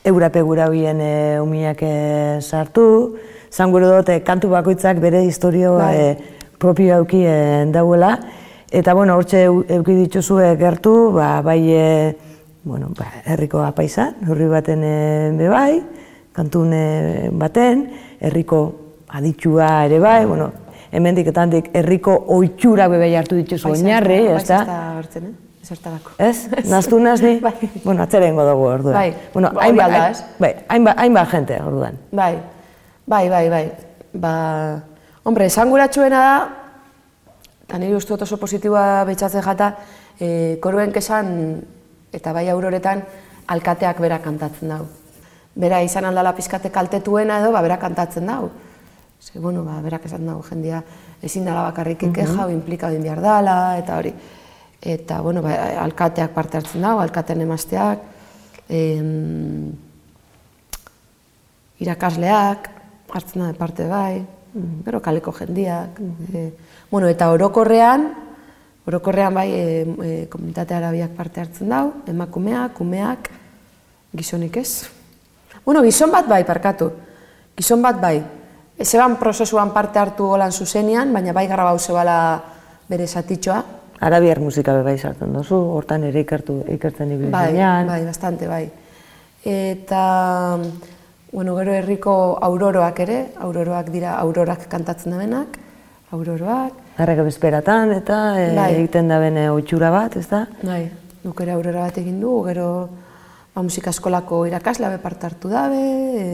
eurape 0.04 0.42
gura 0.44 0.68
bien 0.68 1.00
e, 1.00 1.40
umiak 1.40 1.80
e, 1.82 1.94
sartu, 2.42 3.16
zan 3.54 3.70
gure 3.70 3.86
dut, 3.86 4.08
e, 4.10 4.20
kantu 4.26 4.48
bakoitzak 4.50 4.98
bere 5.02 5.22
historio 5.24 5.76
Bai. 5.78 5.94
e, 5.94 6.16
propio 6.58 6.96
auki 6.98 7.20
e, 7.26 7.64
dauela, 7.70 8.16
eta 8.74 8.94
bueno, 8.94 9.14
hortxe 9.16 9.44
eu- 9.46 9.64
euki 9.68 9.94
dituzue 9.94 10.56
gertu, 10.58 11.12
ba, 11.14 11.40
bai 11.42 11.60
e, 11.70 12.16
bueno, 12.64 12.88
ba, 12.98 13.06
herriko 13.26 13.60
apaisa, 13.62 14.14
herri 14.26 14.48
baten 14.50 14.82
e, 14.82 14.96
be 15.38 15.48
bai, 15.52 15.82
kantun 16.34 16.72
e, 16.74 17.30
baten, 17.32 17.86
herriko 18.20 18.64
aditxua 19.14 19.84
ere 19.86 20.00
bai, 20.02 20.24
bueno, 20.26 20.50
hemendik 20.90 21.28
eta 21.30 21.42
handik 21.46 21.70
herriko 21.74 22.14
oitxura 22.34 22.88
be 22.90 22.98
bai 22.98 23.12
hartu 23.18 23.36
dituzu 23.38 23.70
oinarri, 23.70 24.18
Bai, 24.28 24.36
ez 24.40 24.48
da? 24.48 24.62
hartzen, 24.98 25.28
eh? 25.30 25.34
Ezertarako. 25.64 26.10
Ez? 26.18 26.48
Naztu 26.72 26.98
nazni? 27.00 27.38
Bai. 27.40 27.54
Bueno, 27.84 28.02
atzerengo 28.02 28.44
dugu 28.44 28.66
orduan. 28.72 28.94
Bai. 28.98 29.14
Bueno, 29.32 29.50
Ba, 29.54 29.62
hainbat, 29.64 29.86
alda, 29.94 30.10
ez? 30.10 30.24
bai, 30.42 30.50
hainbat, 30.68 30.98
hainbat 30.98 31.30
jente 31.30 31.56
orduan. 31.62 31.94
Bai, 32.12 32.34
bai, 33.06 33.28
bai, 33.28 33.48
bai. 33.48 33.64
Ba, 34.14 34.34
hombre, 35.24 35.46
esanguratsuena 35.46 36.20
da, 36.20 36.34
eta 37.64 37.78
niri 37.78 37.96
uste 37.96 38.14
oso 38.14 38.38
positiboa 38.40 39.04
betxatzen 39.08 39.42
jata, 39.44 39.72
e, 40.20 40.58
koruen 40.62 40.92
kesan 40.92 41.32
eta 42.14 42.32
bai 42.32 42.46
auroretan 42.52 43.02
alkateak 43.50 44.00
bera 44.00 44.20
kantatzen 44.22 44.70
dau. 44.70 44.84
Bera 45.54 45.80
izan 45.82 46.06
aldala 46.08 46.34
pizkate 46.34 46.70
kaltetuena 46.70 47.40
edo, 47.42 47.52
ba, 47.54 47.62
bera 47.62 47.78
kantatzen 47.78 48.26
dau. 48.26 48.50
Ze, 49.24 49.38
bueno, 49.38 49.64
ba, 49.64 49.80
berak 49.80 50.04
esan 50.06 50.26
dau, 50.26 50.40
jendia 50.44 50.82
ezin 51.24 51.44
dala 51.44 51.70
bakarrik 51.70 52.02
mm 52.02 52.50
implika 52.52 52.90
din 52.90 53.02
behar 53.02 53.20
dala, 53.20 53.78
eta 53.78 53.96
hori. 53.96 54.12
Eta, 54.80 55.20
bueno, 55.22 55.42
ba, 55.42 55.54
alkateak 55.80 56.30
parte 56.34 56.58
hartzen 56.58 56.82
dau, 56.82 56.98
alkatean 57.00 57.40
emazteak, 57.40 57.98
em, 58.68 59.72
irakasleak, 61.80 62.68
hartzen 63.14 63.44
da 63.44 63.52
parte 63.56 63.86
bai, 63.88 64.24
gero 64.84 65.00
kaleko 65.02 65.32
jendiak. 65.32 66.00
e, 66.32 66.52
bueno, 66.90 67.08
eta 67.08 67.30
orokorrean, 67.30 68.08
orokorrean 68.86 69.34
bai, 69.34 69.48
e, 69.50 69.62
e, 69.82 70.26
komunitate 70.28 70.74
arabiak 70.74 71.14
parte 71.16 71.40
hartzen 71.40 71.68
dau, 71.68 71.92
emakumeak, 72.06 72.80
umeak, 72.80 73.30
gizonik 74.12 74.56
ez. 74.56 74.90
Bueno, 75.64 75.82
gizon 75.82 76.10
bat 76.10 76.28
bai, 76.28 76.44
parkatu. 76.44 76.90
Gizon 77.56 77.82
bat 77.82 78.00
bai. 78.00 78.18
Zeban 78.82 79.16
prozesuan 79.16 79.70
parte 79.72 79.98
hartu 79.98 80.26
golan 80.26 80.52
zuzenian, 80.52 81.12
baina 81.14 81.32
bai 81.32 81.46
garra 81.46 81.64
bau 81.70 81.78
zebala 81.78 82.18
bere 82.88 83.06
zatitxoa, 83.06 83.62
arabiar 84.04 84.40
musika 84.40 84.74
bai 84.82 84.96
sartzen 84.98 85.32
duzu, 85.32 85.56
hortan 85.76 86.04
ere 86.08 86.24
ikertu, 86.24 86.60
ikertzen 86.76 87.14
ibili 87.14 87.30
Bai, 87.32 87.52
bai, 87.88 88.02
bastante, 88.04 88.48
bai. 88.48 88.64
Eta, 89.44 90.58
bueno, 91.34 91.56
gero 91.58 91.72
herriko 91.74 92.12
auroroak 92.46 93.00
ere, 93.02 93.18
auroroak 93.42 93.88
dira, 93.90 94.14
aurorak 94.22 94.68
kantatzen 94.70 95.16
dabenak, 95.16 95.56
auroroak, 96.14 96.84
Arrega 97.02 97.24
bezperatan 97.26 97.90
eta 97.96 98.16
e, 98.38 98.50
Bai. 98.54 98.68
egiten 98.76 99.08
da 99.10 99.16
bene 99.18 99.48
oitxura 99.50 99.88
bat, 99.90 100.14
ez 100.20 100.28
da? 100.30 100.44
Bai, 100.62 100.84
guk 101.24 101.40
ere 101.42 101.56
aurrera 101.56 101.88
bat 101.88 101.98
egin 101.98 102.20
du, 102.22 102.36
gero 102.46 102.68
ba, 102.86 103.64
musika 103.66 103.90
eskolako 103.90 104.44
irakasle 104.46 104.92
be 104.92 105.00
parte 105.02 105.26
hartu 105.26 105.50
dabe, 105.50 105.80
e, 106.20 106.28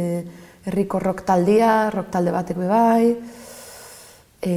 herriko 0.68 1.00
rock 1.00 1.24
taldia, 1.24 1.88
rock 1.94 2.12
talde 2.12 2.36
batek 2.36 2.60
be 2.60 2.68
bai, 2.68 3.06
e, 4.36 4.52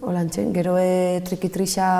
holantzen, 0.00 0.54
gero 0.56 0.78
e, 0.80 1.20
trikitrisa, 1.28 1.90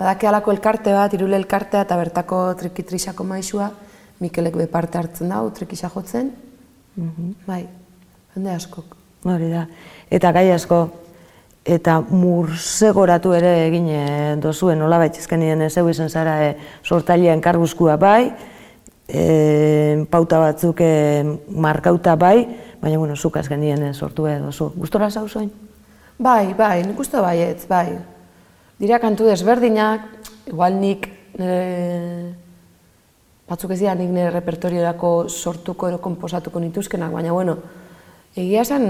badake 0.00 0.32
alako 0.32 0.56
elkarte 0.56 0.96
bat, 0.96 1.20
irule 1.20 1.36
elkartea 1.36 1.84
eta 1.84 2.00
bertako 2.00 2.46
trikitrisako 2.62 3.28
maisua, 3.28 3.68
Mikelek 4.24 4.54
be 4.56 4.64
parte 4.72 4.96
hartzen 4.96 5.28
dau, 5.28 5.50
trikisa 5.52 5.90
jotzen, 5.92 6.30
bai, 7.46 7.64
jende 8.34 8.54
askok. 8.54 8.96
Hori 9.26 9.50
da. 9.50 9.66
Eta 10.12 10.30
gai 10.32 10.50
asko, 10.54 10.80
eta 11.66 11.98
mursegoratu 12.00 13.32
ere 13.34 13.52
egin 13.66 13.88
eh, 13.90 14.34
dozuen, 14.42 14.78
nola 14.78 15.00
baitizkenien 15.02 15.64
zeu 15.70 15.88
izan 15.90 16.10
zara 16.10 16.36
e, 16.44 16.52
sortailean 16.86 17.42
karbuzkua 17.42 17.96
bai, 17.98 18.30
e, 19.08 20.06
pauta 20.10 20.38
batzuk 20.44 20.80
e, 20.80 20.92
markauta 21.50 22.14
bai, 22.16 22.46
baina 22.80 22.98
bueno, 23.02 23.16
zuk 23.16 23.40
azkenien 23.42 23.82
e, 23.88 23.94
sortu 23.94 24.28
edo 24.30 24.52
zu. 24.52 24.70
Gustora 24.76 25.10
zau 25.10 25.26
zoin? 25.28 25.50
Bai, 26.18 26.54
bai, 26.54 26.84
nik 26.86 27.00
uste 27.02 27.20
baietz, 27.20 27.66
bai. 27.68 27.98
Dira 28.78 29.00
kantu 29.02 29.26
desberdinak, 29.26 30.06
igual 30.46 30.78
nik 30.80 31.10
nire 31.36 32.45
batzuk 33.46 33.72
ez 33.72 33.80
dira 33.80 33.94
nik 33.94 34.10
nire 34.10 34.30
repertoriorako 34.34 35.28
sortuko 35.28 35.88
edo 35.88 36.00
komposatuko 36.02 36.60
nituzkenak, 36.60 37.12
baina 37.14 37.32
bueno, 37.32 37.56
egia 38.34 38.64
esan 38.66 38.86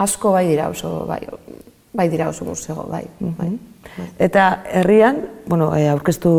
asko 0.00 0.32
bai 0.34 0.46
dira 0.48 0.68
oso, 0.72 1.04
bai, 1.06 1.20
bai 1.92 2.08
dira 2.10 2.28
oso 2.30 2.44
musego, 2.44 2.86
bai, 2.90 3.04
bai. 3.20 3.50
Eta 4.18 4.62
herrian, 4.80 5.22
bueno, 5.46 5.70
e, 5.76 5.86
aurkeztu 5.88 6.30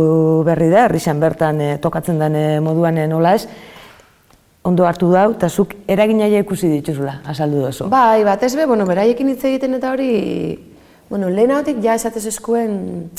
berri 0.48 0.70
da, 0.72 0.86
herrixan 0.88 1.22
bertan 1.22 1.62
e, 1.62 1.70
tokatzen 1.82 2.20
den 2.22 2.36
e, 2.38 2.46
moduan 2.64 2.98
e, 2.98 3.08
nola 3.10 3.36
ez, 3.38 3.48
ondo 4.68 4.86
hartu 4.86 5.10
dau, 5.14 5.32
eta 5.34 5.50
zuk 5.50 5.74
eraginaia 5.90 6.44
ikusi 6.44 6.70
dituzula, 6.70 7.20
azaldu 7.26 7.64
duzu. 7.66 7.90
Bai, 7.90 8.24
batez 8.28 8.54
be, 8.58 8.68
bueno, 8.70 8.86
beraiekin 8.90 9.32
hitz 9.34 9.44
egiten 9.50 9.80
eta 9.80 9.94
hori, 9.96 10.12
bueno, 11.10 11.30
lehenagotik 11.34 11.82
ja 11.84 11.98
esatez 11.98 12.28
eskuen, 12.30 13.10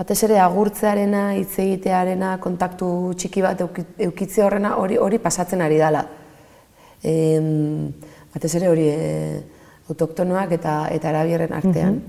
batez 0.00 0.22
ere 0.24 0.38
agurtzearena, 0.40 1.34
hitz 1.36 1.58
egitearena, 1.60 2.38
kontaktu 2.40 2.86
txiki 3.20 3.42
bat 3.44 3.60
euki- 3.60 3.84
eukitze 4.06 4.42
horrena, 4.46 4.74
hori 4.80 4.96
hori 4.96 5.18
pasatzen 5.20 5.60
ari 5.60 5.76
dala. 5.80 6.06
Em, 7.04 7.90
batez 8.32 8.54
ere 8.56 8.68
hori 8.72 8.86
e, 8.88 9.42
autoktonoak 9.92 10.52
eta 10.56 10.74
eta 10.94 11.10
arabierren 11.12 11.52
artean. 11.52 12.00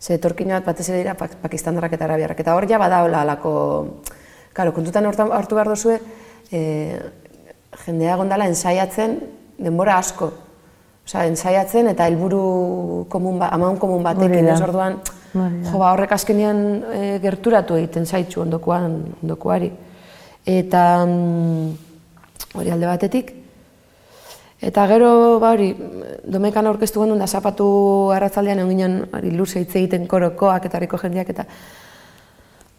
Ze 0.00 0.14
etorkina 0.16 0.58
bat 0.58 0.66
batez 0.72 0.88
ere 0.90 0.98
dira 1.02 1.14
pak- 1.14 1.38
pakistandarrak 1.42 1.92
eta 1.96 2.04
arabiarrak. 2.04 2.40
Eta 2.40 2.54
hor 2.56 2.66
ja 2.68 2.78
badaola 2.78 3.22
alako, 3.26 3.52
Claro, 4.52 4.72
kontutan 4.74 5.06
hortan 5.06 5.28
hartu 5.30 5.54
behar 5.54 5.68
duzue, 5.70 6.00
e, 6.50 6.98
jendea 7.86 8.16
gondala 8.18 8.48
ensaiatzen 8.50 9.12
denbora 9.62 9.94
asko. 10.02 10.32
Osea, 11.06 11.22
ensaiatzen 11.30 11.86
eta 11.92 12.08
helburu 12.10 13.06
komun 13.08 13.38
ba, 13.38 13.48
amaun 13.54 13.78
komun 13.78 14.02
batekin, 14.02 14.48
ez 14.50 14.60
orduan. 14.66 14.98
Jo, 15.34 15.78
ba, 15.78 15.92
horrek 15.92 16.12
azkenean 16.16 16.62
e, 16.92 17.02
gerturatu 17.22 17.76
egiten 17.78 18.06
zaitzu 18.06 18.42
ondokoan, 18.42 18.96
ondokoari. 19.22 19.70
Eta 20.46 20.84
mm, 21.06 21.68
hori 22.58 22.72
alde 22.74 22.88
batetik. 22.88 23.34
Eta 24.60 24.86
gero, 24.90 25.12
ba 25.40 25.54
hori, 25.54 25.70
domekan 26.28 26.66
aurkeztu 26.68 27.00
genuen 27.00 27.22
da 27.22 27.28
zapatu 27.28 27.66
arratzaldean 28.12 28.60
egon 28.60 28.74
ginen 28.74 28.96
hori 29.16 29.30
luze 29.32 29.62
hitz 29.62 29.72
egiten 29.72 30.04
korokoak 30.08 30.66
eta 30.68 30.80
herriko 30.80 31.00
jendeak 31.00 31.32
eta 31.32 31.46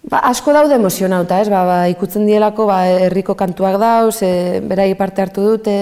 Ba, 0.02 0.18
asko 0.32 0.50
daude 0.50 0.74
emozionauta, 0.80 1.38
ez? 1.44 1.50
Ba, 1.54 1.60
ba, 1.62 1.76
ikutzen 1.92 2.26
dielako 2.26 2.66
ba, 2.66 2.80
herriko 3.06 3.36
kantuak 3.38 3.78
dauz, 3.78 4.24
e, 4.26 4.58
berai 4.66 4.96
parte 4.98 5.22
hartu 5.22 5.44
dute, 5.46 5.76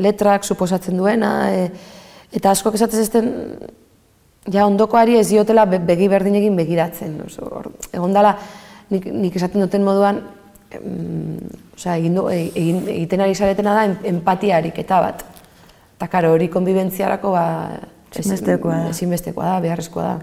letrak 0.00 0.48
suposatzen 0.48 0.96
duena, 0.96 1.32
e, 1.52 1.66
eta 2.32 2.54
asko 2.56 2.72
esatez 2.72 3.02
ezten, 3.02 3.28
ja 4.50 4.66
ondokoari 4.66 5.16
ez 5.18 5.28
diotela 5.30 5.64
be- 5.66 5.78
begi 5.78 6.08
berdinekin 6.08 6.56
begiratzen. 6.56 7.20
Oso, 7.26 7.46
hor, 7.50 7.70
egon 7.92 8.12
dela, 8.12 8.36
nik, 8.90 9.06
nik 9.06 9.36
esaten 9.36 9.60
duten 9.62 9.84
moduan, 9.84 10.20
em, 10.70 11.38
osea, 11.76 11.96
egin 11.96 12.16
e- 12.30 12.50
egin, 12.54 12.82
egiten 12.88 13.20
ari 13.20 13.34
zaretena 13.34 13.74
da 13.74 13.84
em- 13.84 13.98
empatiarik 14.16 14.78
eta 14.78 15.00
bat. 15.00 15.24
Eta 15.96 16.08
karo, 16.08 16.32
hori 16.32 16.48
konbibentziarako 16.48 17.30
ba, 17.30 17.44
ez- 18.10 18.18
Ezinbestekoa 18.20 18.76
da. 18.76 18.88
ezinbestekoa 18.90 19.44
da, 19.44 19.60
beharrezkoa 19.60 20.02
da. 20.02 20.18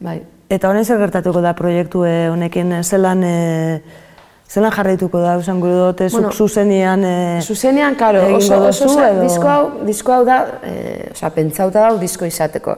Bai. 0.00 0.22
Eta 0.50 0.68
honen 0.70 0.84
zer 0.84 0.98
gertatuko 0.98 1.40
da 1.40 1.52
proiektu 1.54 2.04
e, 2.04 2.28
honekin, 2.30 2.72
e, 2.72 2.82
zelan, 2.82 3.22
e, 3.22 3.82
zelan 4.50 4.72
jarraituko 4.72 5.20
da, 5.20 5.36
esan 5.38 5.60
gure 5.60 6.08
zuk 6.08 6.12
Bueno, 6.12 6.32
zuzenean... 6.32 7.04
E, 7.04 7.40
Zuzenean, 7.42 7.94
karo, 7.94 8.22
oso, 8.36 8.56
oso, 8.66 8.86
oso 8.86 9.04
edo- 9.04 9.22
disko 9.22 9.48
hau, 9.48 9.70
disko 9.86 10.12
hau 10.12 10.24
da, 10.24 10.38
e, 10.64 11.10
osea, 11.12 11.30
pentsauta 11.30 11.80
dau 11.88 11.98
disko 12.00 12.24
izateko. 12.24 12.74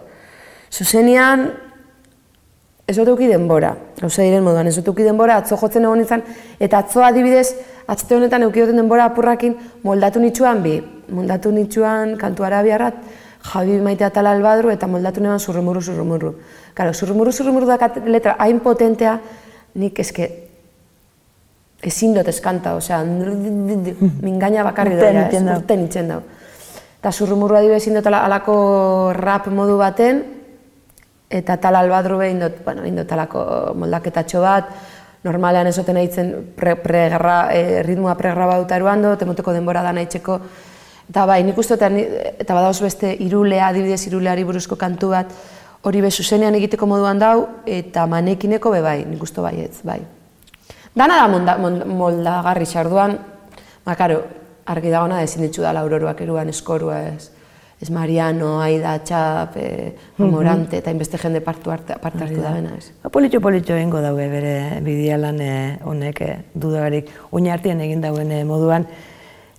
Zuzenean, 0.72 1.50
ez 2.88 2.96
dut 2.96 3.18
denbora, 3.20 3.74
gauza 4.00 4.22
diren 4.24 4.42
moduan, 4.44 4.66
ez 4.66 4.76
dut 4.80 4.96
denbora, 4.96 5.37
atzo 5.42 5.56
jotzen 5.61 5.85
egon 5.85 6.00
izan, 6.00 6.22
eta 6.61 6.78
atzo 6.78 7.04
adibidez, 7.04 7.54
atzte 7.87 8.16
honetan 8.16 8.42
eduki 8.42 8.61
duten 8.64 8.80
denbora 8.80 9.11
apurrakin, 9.11 9.56
moldatu 9.85 10.20
nitsuan 10.20 10.62
bi, 10.62 10.78
moldatu 11.12 11.52
nitsuan 11.52 12.16
kantu 12.16 12.44
arabiarrat, 12.48 12.94
Javi 13.42 13.80
Maite 13.82 14.04
Atal 14.06 14.26
Albadru 14.30 14.70
eta 14.70 14.87
moldatu 14.87 15.20
neban 15.20 15.40
zurrumuru 15.42 15.80
zurrumuru. 15.82 16.37
Karo, 16.74 16.92
zurrumuru 16.94 17.32
zurrumuru 17.32 17.66
da 17.66 17.90
letra 18.06 18.37
hain 18.38 18.61
potentea, 18.61 19.16
nik 19.74 19.98
eske 19.98 20.28
ezin 21.82 22.14
dut 22.14 22.28
eskanta, 22.30 22.76
osea, 22.78 23.02
mingaina 23.02 24.62
bakarri 24.62 24.94
dau. 25.48 25.56
urten 25.58 25.85
itzen 25.88 26.08
dau. 26.08 26.20
Eta 27.00 27.11
zurrumurua 27.11 27.61
dio 27.61 27.74
ezin 27.74 27.98
dut 27.98 28.06
ala- 28.06 28.22
alako 28.28 29.12
rap 29.16 29.48
modu 29.48 29.76
baten, 29.76 30.22
eta 31.33 31.57
tal 31.57 31.79
albadru 31.81 32.18
behin 32.21 32.42
dut, 32.42 32.61
bueno, 32.64 32.85
egin 32.85 33.01
dut 33.01 33.12
alako 33.14 33.45
moldaketatxo 33.81 34.42
bat, 34.45 34.68
normalean 35.25 35.71
ez 35.71 35.77
duten 35.79 35.99
eitzen 36.01 36.33
pre, 36.57 36.75
pregarra, 36.83 37.47
e, 37.55 37.83
ritmoa 37.87 38.14
pregrabatuta 38.18 38.77
eruan 38.77 39.03
dut, 39.05 39.23
emoteko 39.25 39.55
denbora 39.55 39.83
da 39.85 39.95
nahitzeko, 39.97 40.38
eta 41.09 41.27
bai, 41.29 41.40
nik 41.47 41.59
uste 41.59 41.79
eta, 41.79 42.55
badauz 42.55 42.81
beste 42.83 43.14
irulea, 43.25 43.68
adibidez 43.71 44.03
iruleari 44.11 44.45
buruzko 44.45 44.77
kantu 44.77 45.12
bat, 45.14 45.33
hori 45.83 46.03
be 46.03 46.11
zuzenean 46.11 46.55
egiteko 46.59 46.87
moduan 46.87 47.18
dau, 47.23 47.37
eta 47.66 48.07
manekineko 48.07 48.75
be 48.75 48.83
bai, 48.85 48.99
nik 49.09 49.23
uste 49.23 49.42
baietz, 49.42 49.83
bai. 49.87 50.01
Dana 50.95 51.16
da 51.23 51.29
molda, 51.33 51.57
molda, 51.59 51.87
moldagarri 51.88 52.68
xarduan, 52.68 53.16
ba, 53.87 53.97
karo, 53.97 54.21
argi 54.66 54.90
dagoena 54.92 55.23
ezin 55.25 55.47
ditzu 55.47 55.62
dala 55.64 55.83
auroroak 55.83 56.21
eruan 56.23 56.51
eskorua 56.53 57.01
ez, 57.09 57.31
ez 57.83 57.90
Mariano, 57.90 58.61
Aida, 58.62 58.95
Txap, 59.03 59.57
e, 59.59 59.95
Morante, 60.23 60.79
eta 60.79 60.92
inbeste 60.95 61.18
jende 61.18 61.40
partu 61.42 61.73
arte, 61.75 61.97
parte 61.99 62.23
hartu 62.23 62.38
da 62.40 62.53
bena 62.55 62.77
ez. 62.79 62.92
Ba, 63.03 63.11
politxo 63.11 63.40
politxo 63.42 63.75
egingo 63.75 64.01
daude 64.05 64.29
bere 64.31 64.55
bidialan 64.87 65.40
e, 65.42 65.57
honek 65.83 66.21
e, 66.23 66.31
dudarik, 66.55 67.11
oinartien 67.35 67.83
egin 67.83 68.05
dauen 68.05 68.31
moduan. 68.47 68.87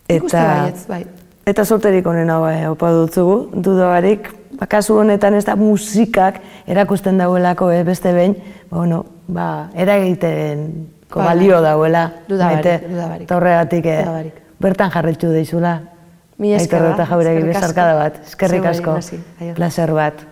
Nik 0.07 0.23
uste 0.29 0.39
baietz, 0.39 0.87
bai. 0.87 1.03
Eta 1.43 1.65
sorterik 1.67 2.07
honen 2.07 2.31
hau 2.31 2.45
e, 2.47 2.55
opa 2.71 2.93
dutzugu, 2.95 3.37
dudarik, 3.59 4.31
ba, 4.55 4.69
kasu 4.71 4.95
honetan 5.03 5.35
ez 5.35 5.43
da 5.49 5.57
musikak 5.59 6.39
erakusten 6.71 7.19
dauelako 7.19 7.73
e, 7.75 7.83
beste 7.83 8.15
behin, 8.15 8.39
ba, 8.69 8.77
bueno, 8.77 9.05
ba, 9.27 9.47
eragiten 9.75 10.69
Bai, 11.13 11.25
balio 11.27 11.59
bai. 11.59 11.63
dauela. 11.67 12.03
Dudabarik, 12.27 12.87
dudabarik. 12.89 13.25
Eta 13.27 13.35
horregatik, 13.37 13.85
e, 13.85 14.31
bertan 14.63 14.93
jarretxu 14.95 15.29
deizula. 15.35 15.81
Mila 16.37 16.57
esker, 16.57 16.81
Aitor 16.81 16.95
eta 16.95 17.05
jauregi 17.09 17.43
bezarkada 17.47 17.95
bat, 17.97 18.21
eskerrik 18.27 18.65
asko, 18.65 18.97
placer 19.55 19.93
bat. 19.93 20.23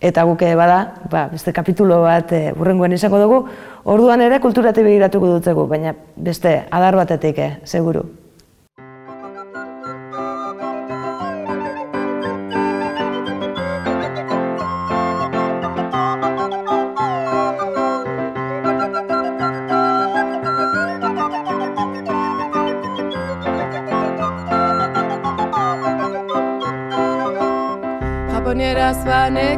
Eta 0.00 0.26
guke 0.28 0.50
bada, 0.56 0.78
ba, 1.10 1.26
beste 1.32 1.52
kapitulo 1.56 2.02
bat 2.04 2.32
e, 2.36 2.52
urrengoan 2.52 2.92
izango 2.92 3.20
dugu, 3.20 3.40
orduan 3.88 4.20
ere 4.20 4.40
kulturate 4.44 4.84
begiratuko 4.84 5.30
dutzegu, 5.38 5.64
baina 5.70 5.94
beste 6.16 6.58
adar 6.70 6.98
batetik, 7.00 7.38
eh, 7.40 7.52
seguru. 7.64 8.04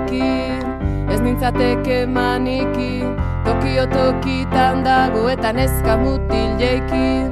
Banekin 0.08 1.10
Ez 1.12 1.20
nintzateke 1.20 2.06
maniki 2.06 3.04
Tokio 3.44 3.84
tokitan 3.86 4.84
dago 4.84 5.28
eta 5.28 5.52
neska 5.52 5.96
mutil 5.96 6.56
jeiki 6.58 7.28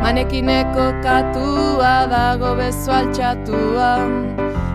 Manekineko 0.00 0.86
katua 1.02 2.06
dago 2.08 2.54
bezo 2.56 2.92
altxatua. 2.92 4.04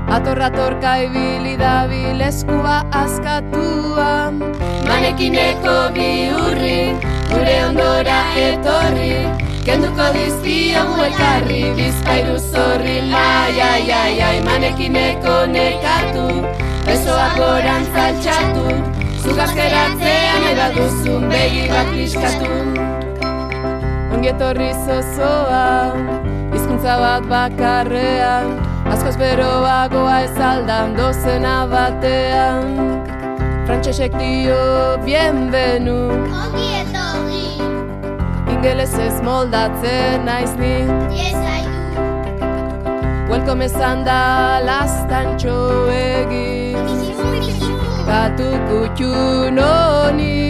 Atorra 0.10 0.50
torka 0.50 0.96
ibili 1.06 1.54
dabil 1.58 2.22
eskua 2.22 2.82
askatua. 2.92 4.34
Manekineko 4.90 5.94
biurri 5.94 6.98
gure 7.30 7.58
ondora 7.68 8.24
etorri. 8.34 9.30
Kenduko 9.62 10.10
dizkio 10.18 10.82
muekarri 10.96 11.62
bizkairu 11.78 12.40
zorri. 12.40 12.98
Ai, 13.14 13.62
ai, 13.62 13.92
ai, 13.92 14.22
ai, 14.32 14.42
manekineko 14.42 15.46
nekatu 15.46 16.69
Besoak 16.88 17.36
goran 17.40 17.84
zaltxatu 17.96 18.66
Zugazkeratzean 19.24 20.48
eba 20.54 20.68
duzun 20.78 21.30
begi 21.32 21.68
bat 21.74 21.94
liskatu 21.98 22.50
Ongietorri 24.16 24.72
zozoa 24.86 25.68
Hizkuntza 26.56 27.00
bat 27.04 27.30
bakarrean 27.32 28.58
Askoz 28.90 29.18
beroagoa 29.22 30.16
ez 30.26 30.38
aldan 30.42 30.96
dozena 30.98 31.56
batean. 31.70 32.72
Frantsesek 33.68 34.16
dio 34.18 34.58
bienvenu 35.06 35.98
Ongi 36.26 36.70
etorri, 36.80 37.46
Ingeles 38.56 38.96
ez 38.98 39.22
moldatzen 39.22 40.26
naiz 40.26 40.56
ni. 40.58 40.74
Yes 41.14 41.38
I 41.38 41.62
do. 41.70 42.08
Welcome 43.30 43.70
esan 43.70 44.02
da 44.10 44.22
lastantxo 44.66 45.60
egin 45.94 46.59
Gatu 48.08 48.48
kutxu 48.68 49.10
noni 49.58 50.50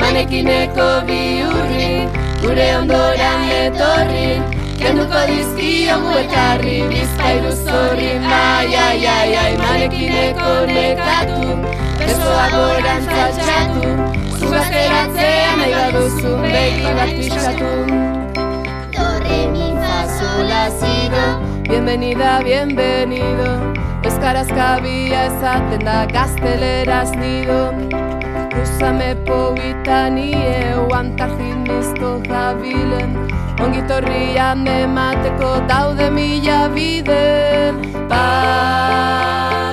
Manekineko 0.00 0.88
biurri 1.08 2.08
Gure 2.42 2.68
ondoran 2.78 3.44
etorri 3.58 4.40
Kenduko 4.80 5.20
dizkio 5.30 5.98
muekarri 6.04 6.78
Bizkairu 6.90 7.52
zorri 7.64 8.10
Ai, 8.38 8.74
ai, 8.84 9.06
ai, 9.16 9.36
ai 9.42 9.52
Manekineko 9.62 10.50
nekatu 10.72 11.58
Besoa 12.00 12.46
goran 12.54 13.06
zaltxatu 13.12 13.94
Zugazteratzea 14.40 15.52
nahi 15.60 15.72
baduzu 15.78 16.34
Begi 16.42 16.96
bat 16.98 17.14
pixkatu 17.20 17.72
Do, 18.96 19.06
re, 19.24 19.40
mi, 19.54 19.70
fa, 19.84 20.02
sol, 20.16 20.44
la, 20.50 20.64
si, 20.80 20.96
do. 21.14 21.26
Bienvenida, 21.68 22.40
bienvenido 22.44 23.52
Euskarazka 24.22 24.78
bia 24.82 25.20
ezaten 25.26 25.80
da 25.84 26.06
gazteleraz 26.06 27.10
nido. 27.18 27.74
Cruzame 28.52 29.16
poguita 29.26 30.08
nie 30.14 30.76
Uantartin 30.78 31.64
nizko 31.66 32.22
jabilen 32.28 33.16
Ongitorrian 33.58 34.62
emateko 34.68 35.50
daude 35.66 36.06
mila 36.14 36.68
bide. 36.68 37.74
Pa, 38.08 38.22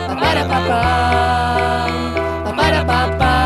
pa, 0.07 0.15
para, 0.17 0.43
pa, 0.51 0.59
pa 0.69 0.81
Pa, 2.45 2.51
para, 2.57 2.81
pa, 2.89 2.99
pa 3.19 3.19
Pa, 3.19 3.38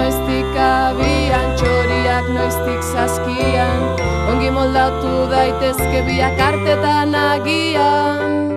noiztik 0.00 0.56
abian, 0.56 1.48
txoriak 1.60 2.28
noiztik 2.32 2.84
zazkian 2.92 3.82
Ongi 4.30 4.50
moldatu 4.54 5.26
daitezke 5.30 6.02
biak 6.06 6.38
artetan 6.48 7.16
agian. 7.18 8.54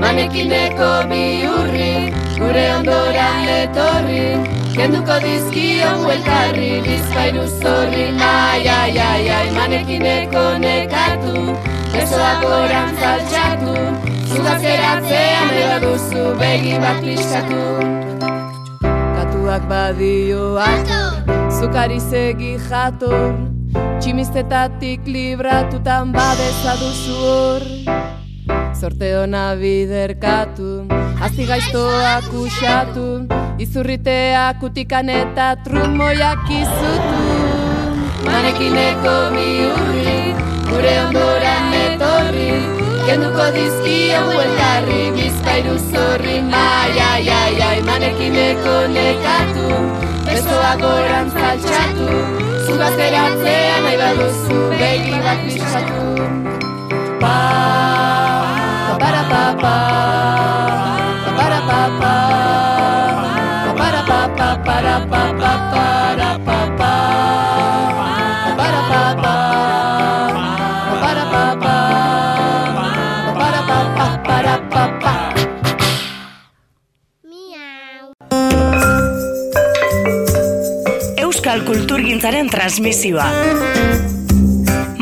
Manekineko 0.00 0.88
bihurri, 1.10 2.08
gure 2.38 2.64
ondoran 2.78 3.44
etorri. 3.56 4.24
Kenduko 4.72 5.18
dizkio 5.26 5.90
muelkarri, 6.00 6.70
bizkairu 6.86 7.44
zorri. 7.58 8.06
Ai, 8.30 8.64
ai, 8.78 8.98
ai, 9.08 9.28
ai, 9.38 9.46
manekineko 9.58 10.46
nekatu. 10.64 11.46
Besoak 11.92 12.44
goran 12.46 12.94
zaltxatu 13.02 13.74
Zugazkeratzean 14.30 15.56
eba 15.62 15.80
duzu 15.82 16.28
begi 16.38 16.78
bat 16.84 17.02
liskatu 17.02 17.99
Katuak 19.70 19.94
badioak 19.94 20.82
Zukari 21.50 22.00
segi 22.02 22.58
jator 22.58 23.38
Tximiztetatik 24.00 25.06
libratutan 25.06 26.10
babesa 26.10 26.74
duzu 26.80 27.14
hor. 27.14 27.62
Zorte 28.74 29.14
ona 29.22 29.54
biderkatu 29.54 30.88
Azti 31.22 31.46
gaiztoak 31.46 32.32
usatu 32.34 33.28
Izurriteak 33.62 34.62
utikan 34.62 35.08
eta 35.08 35.54
trumoiak 35.62 36.50
izutu. 36.50 37.22
Manekineko 38.26 39.16
bihurri 39.38 40.18
Gure 40.66 40.94
ondoran 41.06 41.74
etorri 41.84 42.79
Kenduko 43.06 43.46
dizkio 43.56 44.20
elkarri 44.44 45.02
Bizkairu 45.16 45.76
zorri 45.90 46.36
Ai, 46.52 46.98
ai, 47.08 47.28
ai, 47.38 47.54
ai 47.68 47.78
Manekineko 47.88 48.76
nekatu 48.94 49.68
Besoa 50.26 50.72
goran 50.82 51.30
zaltxatu 51.34 52.08
Zugazteratzean 52.66 53.86
nahi 53.86 53.96
baduzu 54.02 54.58
Begi 54.80 55.16
bat 55.24 55.44
pixatu. 55.44 56.04
Pa, 57.20 57.36
pa, 59.00 59.08
pa, 59.12 59.22
pa 59.30 59.44
Pa, 59.62 59.89
Euskal 81.50 81.66
Kulturgintzaren 81.66 82.46
transmisioa. 82.46 83.24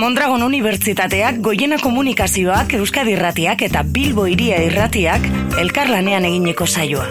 Mondragon 0.00 0.40
Unibertsitateak, 0.46 1.42
Goiena 1.44 1.76
Komunikazioak, 1.76 2.72
Euskadi 2.78 3.12
Irratiak 3.12 3.66
eta 3.66 3.82
Bilbo 3.84 4.24
Hiria 4.24 4.62
Irratiak 4.64 5.28
elkarlanean 5.60 6.24
egineko 6.24 6.64
saioa. 6.64 7.04